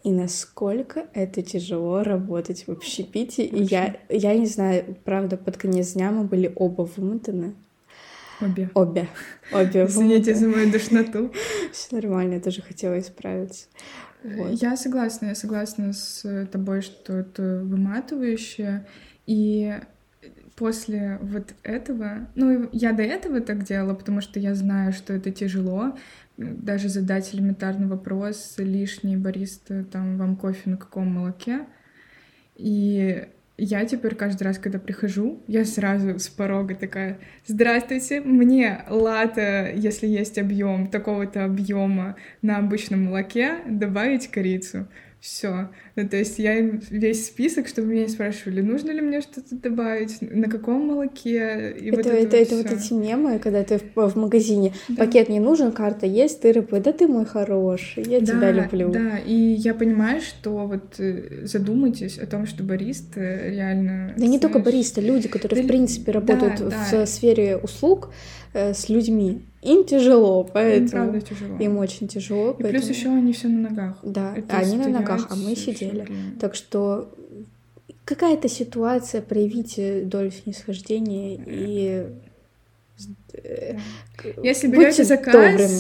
И 0.04 0.12
насколько 0.12 1.06
это 1.14 1.42
тяжело 1.42 2.04
работать 2.04 2.66
в 2.68 2.72
общепите. 2.72 3.46
И 3.46 3.64
я, 3.64 3.98
я 4.10 4.34
не 4.36 4.48
знаю, 4.48 4.98
правда, 5.06 5.38
под 5.38 5.58
конец 5.58 5.94
дня 5.94 6.12
мы 6.12 6.24
были 6.24 6.52
оба 6.56 6.82
вымотаны. 6.82 7.54
Обе. 8.42 8.70
Обе. 8.74 9.08
Обе. 9.54 9.86
Извините 9.88 10.34
за 10.34 10.48
мою 10.48 10.72
душноту. 10.72 11.32
Все 11.72 11.96
нормально, 11.96 12.36
я 12.36 12.40
тоже 12.40 12.62
хотела 12.62 13.00
исправиться. 13.00 13.68
Вот. 14.24 14.52
Я 14.62 14.78
согласна, 14.78 15.28
я 15.28 15.36
согласна 15.36 15.94
с 15.94 16.48
тобой, 16.52 16.82
что 16.82 17.18
это 17.18 17.62
выматывающе. 17.64 18.86
И 19.26 19.80
после 20.56 21.18
вот 21.22 21.54
этого, 21.64 22.28
ну, 22.36 22.70
я 22.72 22.94
до 22.94 23.04
этого 23.04 23.42
так 23.42 23.64
делала, 23.64 23.96
потому 23.96 24.22
что 24.22 24.40
я 24.40 24.54
знаю, 24.54 24.94
что 24.94 25.14
это 25.14 25.32
тяжело, 25.32 25.98
даже 26.38 26.90
задать 26.90 27.34
элементарный 27.34 27.88
вопрос, 27.88 28.56
лишний 28.58 29.18
бариста, 29.18 29.84
там, 29.84 30.18
вам 30.18 30.36
кофе 30.36 30.72
на 30.72 30.78
каком 30.78 31.08
молоке, 31.08 31.66
и 32.56 33.28
я 33.58 33.86
теперь 33.86 34.16
каждый 34.16 34.44
раз, 34.44 34.58
когда 34.58 34.80
прихожу, 34.80 35.44
я 35.48 35.66
сразу 35.66 36.18
с 36.20 36.28
порога 36.28 36.76
такая, 36.76 37.20
здравствуйте, 37.46 38.22
мне 38.22 38.84
лата, 38.90 39.72
если 39.72 40.08
есть 40.08 40.38
объем 40.38 40.88
такого-то 40.88 41.46
объема 41.46 42.16
на 42.42 42.58
обычном 42.58 43.06
молоке, 43.06 43.58
добавить 43.68 44.28
корицу 44.28 44.88
все. 45.22 45.70
Ну, 45.96 46.10
то 46.10 46.18
есть 46.18 46.40
я 46.40 46.58
им 46.58 46.82
весь 46.90 47.28
список, 47.28 47.68
чтобы 47.68 47.90
меня 47.90 48.08
спрашивали, 48.08 48.62
нужно 48.62 48.90
ли 48.90 49.02
мне 49.02 49.22
что-то 49.22 49.56
добавить, 49.56 50.18
на 50.20 50.50
каком 50.50 50.88
молоке. 50.88 51.76
И 51.80 51.90
это, 51.90 51.98
вот 51.98 52.06
это, 52.08 52.18
это, 52.18 52.38
это 52.38 52.56
вот 52.56 52.72
эти 52.72 52.94
мемы, 52.94 53.38
когда 53.38 53.64
ты 53.64 53.78
в, 53.78 54.10
в 54.10 54.16
магазине, 54.16 54.74
да. 54.90 55.06
пакет 55.06 55.30
не 55.30 55.40
нужен, 55.40 55.72
карта 55.74 56.08
есть, 56.08 56.42
ты 56.42 56.52
рыбы, 56.52 56.80
да 56.80 56.92
ты 56.92 57.08
мой 57.08 57.26
хороший, 57.26 58.04
я 58.04 58.20
да, 58.20 58.26
тебя 58.26 58.52
люблю. 58.52 58.90
Да, 58.90 59.20
и 59.20 59.36
я 59.36 59.76
понимаю, 59.76 60.22
что 60.22 60.66
вот 60.66 60.96
э, 60.98 61.46
задумайтесь 61.46 62.18
о 62.18 62.26
том, 62.26 62.48
что 62.48 62.64
бариста 62.64 63.20
реально... 63.22 64.08
Да 64.08 64.14
знаешь... 64.18 64.32
не 64.32 64.40
только 64.40 64.58
бариста, 64.58 65.02
люди, 65.02 65.28
которые, 65.28 65.62
да, 65.62 65.64
в 65.64 65.68
принципе, 65.68 66.12
работают 66.14 66.58
да, 66.58 66.70
в 66.70 66.92
да. 66.92 67.06
сфере 67.06 67.58
услуг 67.58 68.12
э, 68.54 68.74
с 68.74 68.90
людьми, 68.90 69.44
им 69.62 69.84
тяжело, 69.86 70.44
поэтому... 70.44 70.86
Им 70.86 70.90
правда 70.90 71.22
тяжело. 71.22 71.58
Им 71.58 71.78
очень 71.78 72.08
тяжело. 72.08 72.52
И 72.52 72.64
поэтому... 72.64 72.72
плюс 72.72 72.90
еще 72.90 73.10
они 73.10 73.34
все 73.34 73.48
на 73.48 73.70
ногах. 73.70 74.00
Да, 74.04 74.34
Это 74.36 74.58
они 74.58 74.78
на 74.78 74.90
ногах, 74.90 75.28
а 75.30 75.36
мы 75.36 75.56
сидели. 75.56 76.08
Так 76.40 76.56
что 76.56 77.14
какая-то 78.06 78.48
ситуация, 78.50 79.22
проявите 79.22 80.04
долю 80.04 80.32
снисхождения 80.32 81.40
и 81.46 82.08
Э, 83.34 83.78
Если 84.44 84.68
берете 84.68 85.04
заказ, 85.04 85.34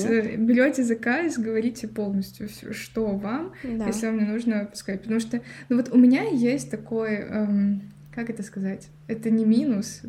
добрыми. 0.04 0.34
э, 0.34 0.36
берете 0.38 0.84
заказ, 0.84 1.38
говорите 1.38 1.88
полностью, 1.88 2.48
всё, 2.50 2.74
что 2.74 3.06
вам, 3.08 3.54
Да. 3.63 3.88
если 3.88 4.08
вам 4.08 4.20
не 4.20 4.26
нужно 4.26 4.65
пускать. 4.65 5.02
Потому 5.02 5.20
что, 5.20 5.41
ну 5.70 5.78
вот 5.78 5.89
у 5.91 5.98
меня 5.98 6.24
есть 6.24 6.72
такой, 6.72 7.15
эм, 7.15 7.82
как 8.13 8.30
это 8.30 8.44
сказать? 8.44 8.88
Это 9.08 9.30
не 9.30 9.46
минус, 9.46 10.02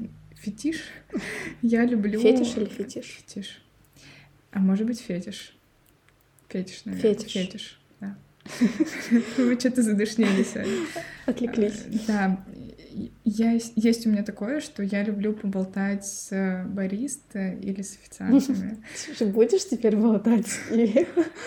фетиш. 0.43 0.83
Я 1.63 1.85
люблю... 1.85 2.21
Фетиш 2.21 2.57
или 2.57 2.67
фетиш? 2.67 3.05
Фетиш. 3.05 3.63
А 4.51 4.59
может 4.59 4.87
быть 4.87 5.01
фетиш. 5.01 5.57
Фетиш, 6.49 6.85
наверное. 6.85 7.15
Фетиш. 7.15 7.33
Фетиш, 7.33 7.81
да. 8.01 8.17
Вы 9.39 9.59
что-то 9.59 9.83
задушнились, 9.83 10.57
Аня. 10.57 10.87
Отвлеклись. 11.27 11.85
Да, 12.07 12.45
я, 13.25 13.53
есть 13.77 14.07
у 14.07 14.11
меня 14.11 14.23
такое, 14.23 14.61
что 14.61 14.83
я 14.83 15.03
люблю 15.03 15.33
поболтать 15.33 16.05
с 16.05 16.33
э, 16.33 16.65
бариста 16.67 17.51
или 17.53 17.83
с 17.83 17.95
официантами. 17.97 18.83
Слушай, 18.95 19.29
будешь 19.33 19.69
теперь 19.69 19.97
болтать? 19.97 20.47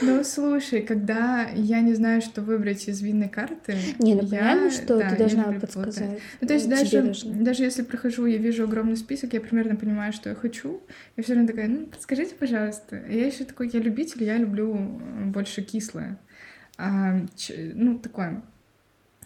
Ну, 0.02 0.24
слушай, 0.24 0.82
когда 0.82 1.48
я 1.56 1.82
не 1.82 1.94
знаю, 1.94 2.22
что 2.22 2.42
выбрать 2.42 2.88
из 2.88 3.02
винной 3.02 3.30
карты, 3.30 3.76
Не, 4.00 4.16
ну 4.16 4.24
я- 4.24 4.40
понятно, 4.40 4.72
что 4.72 4.98
да, 4.98 5.10
ты 5.10 5.18
должна 5.18 5.44
подсказать. 5.60 6.20
Ну, 6.42 6.48
то 6.48 6.54
есть 6.54 6.66
Тебе 6.66 6.76
даже, 6.78 7.02
должны. 7.02 7.44
даже 7.44 7.64
если 7.64 7.84
прохожу, 7.84 8.26
я 8.26 8.38
вижу 8.38 8.64
огромный 8.64 8.98
список, 8.98 9.34
я 9.34 9.42
примерно 9.42 9.76
понимаю, 9.76 10.14
что 10.14 10.30
я 10.30 10.36
хочу. 10.36 10.82
Я 11.18 11.24
все 11.24 11.34
равно 11.34 11.48
такая, 11.48 11.68
ну, 11.68 11.86
подскажите, 11.88 12.36
пожалуйста. 12.36 12.96
Я 13.10 13.28
еще 13.28 13.44
такой, 13.46 13.70
я 13.74 13.80
любитель, 13.80 14.24
я 14.24 14.38
люблю 14.38 14.76
э, 14.76 15.26
больше 15.26 15.62
кислое. 15.62 16.20
А, 16.78 17.22
ну, 17.74 18.00
такое. 18.00 18.44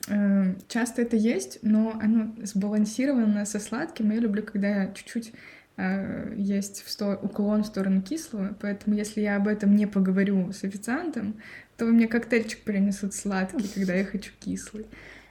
Э, 0.09 0.55
Часто 0.67 1.01
это 1.01 1.15
есть, 1.15 1.59
но 1.61 1.97
оно 2.01 2.33
сбалансировано 2.43 3.45
со 3.45 3.59
сладким. 3.59 4.11
Я 4.11 4.19
люблю, 4.19 4.43
когда 4.43 4.87
чуть-чуть 4.87 5.31
э, 5.77 6.33
есть 6.37 6.83
в 6.85 6.89
сто- 6.91 7.19
уклон 7.21 7.63
в 7.63 7.67
сторону 7.67 8.01
кислого, 8.01 8.55
поэтому 8.59 8.95
если 8.95 9.21
я 9.21 9.37
об 9.37 9.47
этом 9.47 9.75
не 9.75 9.85
поговорю 9.85 10.51
с 10.51 10.63
официантом, 10.63 11.35
то 11.77 11.85
мне 11.85 12.07
коктейльчик 12.07 12.59
принесут 12.63 13.13
сладкий, 13.13 13.67
когда 13.73 13.93
я 13.93 14.03
хочу 14.03 14.31
кислый. 14.39 14.85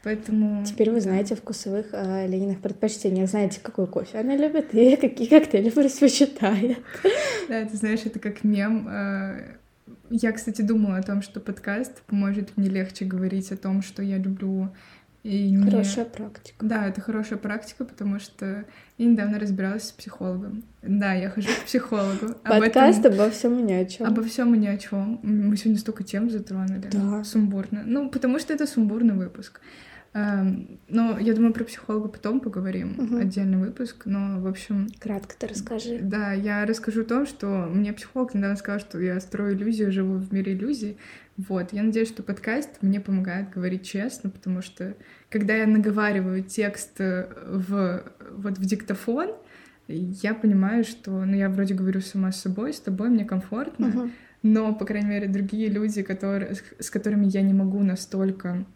Поэтому... 0.04 0.64
Теперь 0.64 0.90
вы 0.92 1.00
знаете 1.00 1.34
о 1.34 1.36
вкусовых 1.36 1.88
э, 1.92 2.26
Лениных 2.28 2.60
предпочтениях, 2.60 3.28
знаете, 3.28 3.60
какой 3.60 3.86
кофе 3.88 4.18
она 4.18 4.36
любит 4.36 4.72
и 4.72 4.96
какие 5.00 5.28
коктейли 5.28 5.70
предпочитает. 5.74 6.78
Да, 7.48 7.64
ты 7.64 7.76
знаешь, 7.76 8.00
это 8.06 8.18
как 8.18 8.44
мем. 8.44 8.88
э, 8.88 9.57
Я, 10.10 10.32
кстати, 10.32 10.62
думала 10.62 10.96
о 10.96 11.02
том, 11.02 11.22
что 11.22 11.40
подкаст 11.40 12.02
поможет 12.02 12.56
мне 12.56 12.68
легче 12.68 13.04
говорить 13.04 13.52
о 13.52 13.56
том, 13.56 13.82
что 13.82 14.02
я 14.02 14.18
люблю. 14.18 14.70
И 15.24 15.56
Хорошая 15.58 16.04
практика. 16.04 16.64
Да, 16.64 16.86
это 16.86 17.00
хорошая 17.00 17.38
практика, 17.38 17.84
потому 17.84 18.18
что 18.20 18.64
я 18.96 19.06
недавно 19.06 19.38
разбиралась 19.38 19.88
с 19.88 19.92
психологом. 19.92 20.62
Да, 20.80 21.12
я 21.12 21.28
хожу 21.28 21.48
к 21.48 21.66
психологу. 21.66 22.34
Подкаст 22.44 23.00
этом- 23.00 23.14
обо 23.14 23.30
всем 23.30 23.58
и 23.58 23.62
ни 23.62 23.72
о 23.72 23.84
чем. 23.84 24.06
Обо 24.06 24.22
всем 24.22 24.54
и 24.54 24.58
ни 24.58 24.68
о 24.68 24.78
чем. 24.78 25.20
Мы 25.22 25.56
сегодня 25.56 25.78
столько 25.78 26.04
тем 26.04 26.30
затронули. 26.30 26.88
Да. 26.90 27.24
Сумбурно. 27.24 27.82
Ну, 27.84 28.08
потому 28.10 28.38
что 28.38 28.54
это 28.54 28.66
сумбурный 28.66 29.14
выпуск. 29.14 29.60
Эм, 30.18 30.81
Но 30.88 31.18
я 31.18 31.35
думаю, 31.35 31.52
про 31.52 31.64
психолога 31.64 32.09
потом 32.09 32.40
поговорим. 32.40 32.94
Мгм. 32.98 33.16
Отдельный 33.18 33.59
выпуск. 33.59 34.02
Но, 34.07 34.40
в 34.40 34.46
общем, 34.46 34.88
Кратко 34.98 35.35
ты 35.38 35.46
расскажи. 35.46 35.98
да, 36.02 36.33
я 36.33 36.64
расскажу 36.66 37.02
о 37.02 37.04
том, 37.04 37.26
что 37.26 37.46
мне 37.72 37.92
психолог 37.92 38.35
недавно 38.35 38.57
сказал, 38.57 38.81
что 38.81 38.98
я 39.00 39.20
строю 39.20 39.54
иллюзию, 39.57 39.92
живу 39.92 40.14
в 40.16 40.33
мире 40.33 40.54
иллюзий. 40.54 40.96
Вот, 41.37 41.72
я 41.72 41.83
надеюсь, 41.85 42.09
что 42.09 42.22
подкаст 42.22 42.78
мне 42.83 43.00
помогает 43.00 43.50
говорить 43.50 43.85
честно, 43.87 44.28
потому 44.31 44.61
что 44.62 44.94
когда 45.31 45.54
я 45.54 45.66
наговариваю 45.66 46.42
текст 46.42 47.00
э, 47.00 47.28
в, 47.46 48.02
вот 48.33 48.59
в 48.59 48.64
диктофон, 48.64 49.31
я 49.87 50.35
понимаю, 50.35 50.85
что, 50.85 51.11
ну, 51.24 51.37
я 51.37 51.48
вроде 51.48 51.74
говорю 51.74 52.00
сама 52.00 52.33
с 52.33 52.40
собой, 52.40 52.72
с 52.72 52.81
тобой, 52.81 53.09
мне 53.09 53.24
комфортно, 53.24 53.87
Мгм. 53.87 54.12
но, 54.42 54.74
по 54.74 54.85
крайней 54.85 55.09
мере, 55.11 55.28
другие 55.28 55.68
люди, 55.68 56.02
которые, 56.02 56.57
с 56.78 56.90
которыми 56.90 57.26
я 57.26 57.42
не 57.42 57.54
могу 57.54 57.83
настолько 57.85 58.66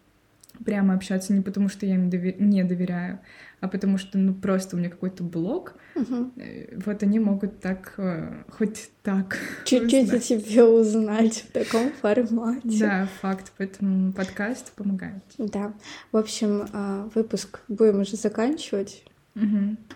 прямо 0.65 0.93
общаться 0.93 1.33
не 1.33 1.41
потому, 1.41 1.69
что 1.69 1.85
я 1.85 1.95
им 1.95 2.09
дове- 2.09 2.35
не 2.39 2.63
доверяю, 2.63 3.19
а 3.59 3.67
потому 3.67 3.97
что, 3.97 4.17
ну, 4.17 4.33
просто 4.33 4.75
у 4.75 4.79
меня 4.79 4.89
какой-то 4.89 5.23
блок, 5.23 5.73
Мгм. 5.95 6.33
Э, 6.37 6.75
Вот 6.85 7.03
они 7.03 7.19
могут 7.19 7.59
так, 7.59 7.93
э, 7.97 8.43
хоть 8.49 8.89
так. 9.03 9.37
Чуть-чуть 9.65 10.11
о 10.11 10.19
тебе 10.19 10.63
узнать 10.63 11.45
в 11.47 11.51
таком 11.51 11.91
формате. 12.01 12.79
Да, 12.79 13.07
факт. 13.21 13.51
Поэтому 13.59 14.11
подкаст 14.11 14.71
помогает. 14.71 15.23
Да. 15.37 15.73
В 16.11 16.17
общем, 16.17 16.65
а, 16.73 17.09
выпуск 17.13 17.59
будем 17.67 17.99
уже 17.99 18.15
заканчивать. 18.17 19.03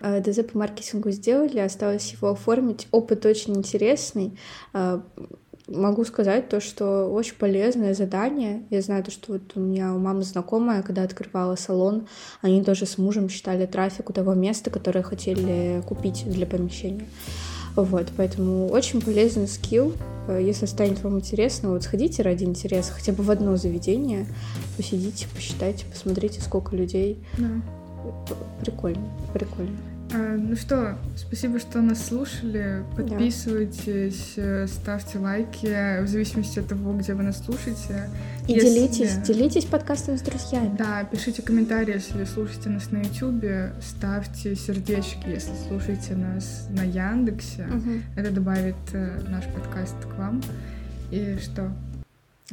А, 0.01 0.19
ДЗ 0.19 0.43
по 0.43 0.57
маркетингу 0.59 1.09
сделали, 1.11 1.59
осталось 1.59 2.11
его 2.13 2.29
оформить. 2.29 2.87
Опыт 2.91 3.25
очень 3.25 3.55
интересный. 3.57 4.37
Могу 5.67 6.05
сказать 6.05 6.47
то, 6.47 6.61
что 6.61 7.11
очень 7.11 7.35
полезное 7.35 7.93
задание. 7.93 8.63
Я 8.69 8.81
знаю 8.81 9.03
то, 9.03 9.11
что 9.11 9.33
вот 9.33 9.41
у 9.55 9.59
меня 9.59 9.93
у 9.93 9.99
мамы 9.99 10.23
знакомая, 10.23 10.81
когда 10.81 11.03
открывала 11.03 11.55
салон, 11.55 12.07
они 12.41 12.63
тоже 12.63 12.85
с 12.85 12.97
мужем 12.97 13.27
считали 13.27 13.65
трафик 13.65 14.09
у 14.09 14.13
того 14.13 14.33
места, 14.33 14.69
которое 14.69 15.03
хотели 15.03 15.83
купить 15.85 16.23
для 16.25 16.45
помещения. 16.45 17.05
Вот, 17.75 18.07
поэтому 18.17 18.69
очень 18.69 19.01
полезный 19.01 19.47
скилл. 19.47 19.93
Э, 20.27 20.41
Если 20.41 20.65
станет 20.65 21.03
вам 21.03 21.17
интересно, 21.17 21.69
вот 21.69 21.83
сходите 21.83 22.23
ради 22.23 22.43
интереса 22.43 22.93
хотя 22.93 23.11
бы 23.11 23.21
в 23.23 23.29
одно 23.29 23.55
заведение, 23.55 24.25
посидите, 24.77 25.27
посчитайте, 25.35 25.85
посмотрите, 25.85 26.41
сколько 26.41 26.75
людей. 26.75 27.23
Да. 27.37 27.49
Прикольно, 28.61 29.05
прикольно. 29.33 29.77
А, 30.13 30.37
Ну 30.37 30.55
что, 30.55 30.97
спасибо, 31.17 31.59
что 31.59 31.81
нас 31.81 32.05
слушали. 32.07 32.83
Подписывайтесь, 32.95 34.33
э, 34.37 34.65
ставьте 34.67 35.19
лайки 35.19 36.01
в 36.01 36.07
зависимости 36.07 36.59
от 36.59 36.67
того, 36.67 36.93
где 36.93 37.13
вы 37.13 37.23
нас 37.23 37.43
слушаете. 37.43 38.09
И 38.47 38.53
Если- 38.53 38.69
делитесь, 38.69 39.17
делитесь 39.17 39.65
подкастом 39.65 40.17
с 40.17 40.21
друзьями. 40.21 40.73
Да, 40.77 41.03
пишите 41.03 41.41
комментарии, 41.41 41.93
если 41.95 42.23
слушаете 42.23 42.69
нас 42.69 42.89
на 42.91 42.99
YouTube, 42.99 43.73
ставьте 43.81 44.55
сердечки, 44.55 45.27
если 45.27 45.51
слушаете 45.67 46.15
нас 46.15 46.67
на 46.69 46.83
Яндексе. 46.83 47.65
Мгм. 47.65 48.03
Это 48.15 48.31
добавит 48.31 48.75
э, 48.93 49.19
наш 49.27 49.43
подкаст 49.45 49.95
к 50.05 50.17
вам. 50.17 50.41
И 51.11 51.37
что? 51.41 51.71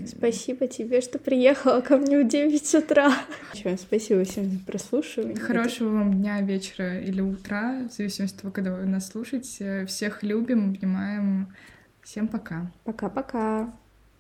Спасибо 0.07 0.67
тебе, 0.67 1.01
что 1.01 1.19
приехала 1.19 1.81
ко 1.81 1.97
мне 1.97 2.19
в 2.21 2.29
9 2.29 2.75
утра. 2.75 3.13
Всем 3.53 3.79
Спасибо 3.79 4.25
всем 4.25 4.51
за 4.51 4.59
прослушивание. 4.59 5.37
Хорошего 5.37 5.91
вам 5.91 6.15
дня, 6.15 6.41
вечера 6.41 6.99
или 6.99 7.21
утра, 7.21 7.87
в 7.89 7.93
зависимости 7.93 8.37
от 8.37 8.43
того, 8.43 8.53
когда 8.53 8.75
вы 8.75 8.87
нас 8.87 9.09
слушаете. 9.09 9.87
Всех 9.87 10.23
любим, 10.25 10.71
обнимаем. 10.71 11.55
Всем 12.03 12.27
пока. 12.27 12.73
Пока-пока. 12.85 13.73